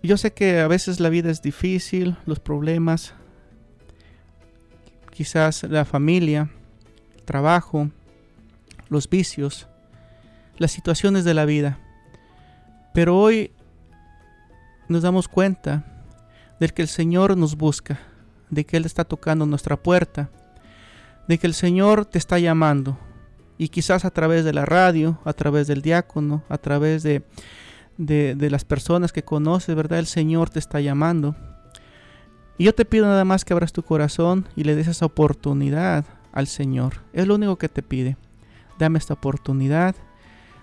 [0.04, 3.14] Yo sé que a veces la vida es difícil, los problemas,
[5.10, 6.50] quizás la familia,
[7.16, 7.88] el trabajo,
[8.90, 9.66] los vicios,
[10.58, 11.78] las situaciones de la vida.
[12.92, 13.50] Pero hoy
[14.88, 16.04] nos damos cuenta
[16.60, 17.98] de que el Señor nos busca,
[18.50, 20.28] de que Él está tocando nuestra puerta,
[21.28, 22.98] de que el Señor te está llamando.
[23.56, 27.22] Y quizás a través de la radio, a través del diácono, a través de,
[27.96, 29.98] de, de las personas que conoces, ¿verdad?
[29.98, 31.34] El Señor te está llamando.
[32.58, 36.04] Y yo te pido nada más que abras tu corazón y le des esa oportunidad
[36.32, 37.02] al Señor.
[37.12, 38.16] Es lo único que te pide
[38.78, 39.94] dame esta oportunidad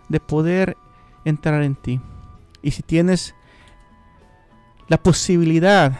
[0.09, 0.77] de poder
[1.25, 2.01] entrar en ti.
[2.61, 3.36] Y si tienes
[4.88, 5.99] la posibilidad,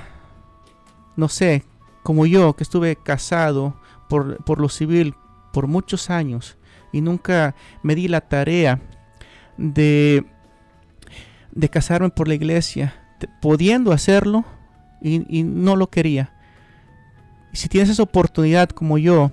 [1.16, 1.64] no sé,
[2.04, 3.76] como yo, que estuve casado
[4.10, 5.16] por, por lo civil
[5.54, 6.58] por muchos años
[6.92, 8.82] y nunca me di la tarea
[9.58, 10.26] de,
[11.52, 12.96] de casarme por la iglesia,
[13.42, 14.46] pudiendo hacerlo
[15.02, 16.34] y, y no lo quería.
[17.54, 19.32] Y si tienes esa oportunidad como yo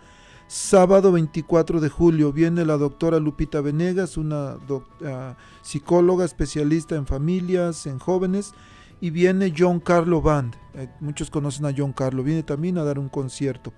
[0.46, 2.32] sábado 24 de julio.
[2.32, 4.58] Viene la doctora Lupita Venegas, una
[5.04, 8.54] ah, psicóloga especialista en familias, en jóvenes.
[9.00, 10.54] Y viene John Carlo Band.
[10.76, 12.22] Eh, muchos conocen a John Carlo.
[12.22, 13.74] Viene también a dar un concierto.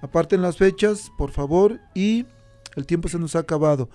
[0.00, 1.80] Aparten las fechas, por favor.
[1.94, 2.24] Y
[2.76, 3.90] el tiempo se nos ha acabado.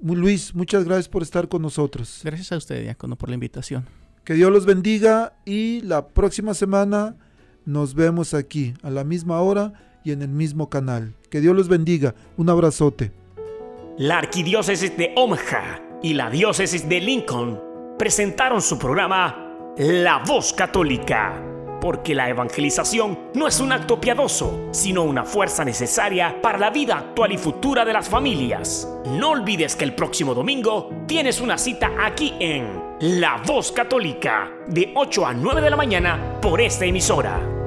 [0.00, 2.20] Luis, muchas gracias por estar con nosotros.
[2.22, 3.99] Gracias a usted, Diácono, por la invitación.
[4.24, 7.16] Que Dios los bendiga y la próxima semana
[7.64, 9.72] nos vemos aquí a la misma hora
[10.04, 11.14] y en el mismo canal.
[11.30, 12.14] Que Dios los bendiga.
[12.36, 13.12] Un abrazote.
[13.98, 17.60] La Arquidiócesis de Omaha y la Diócesis de Lincoln
[17.98, 21.42] presentaron su programa La Voz Católica,
[21.80, 26.98] porque la evangelización no es un acto piadoso, sino una fuerza necesaria para la vida
[26.98, 28.88] actual y futura de las familias.
[29.06, 34.92] No olvides que el próximo domingo tienes una cita aquí en La Voz Católica, de
[34.94, 37.59] 8 a 9 de la mañana por esta emisora.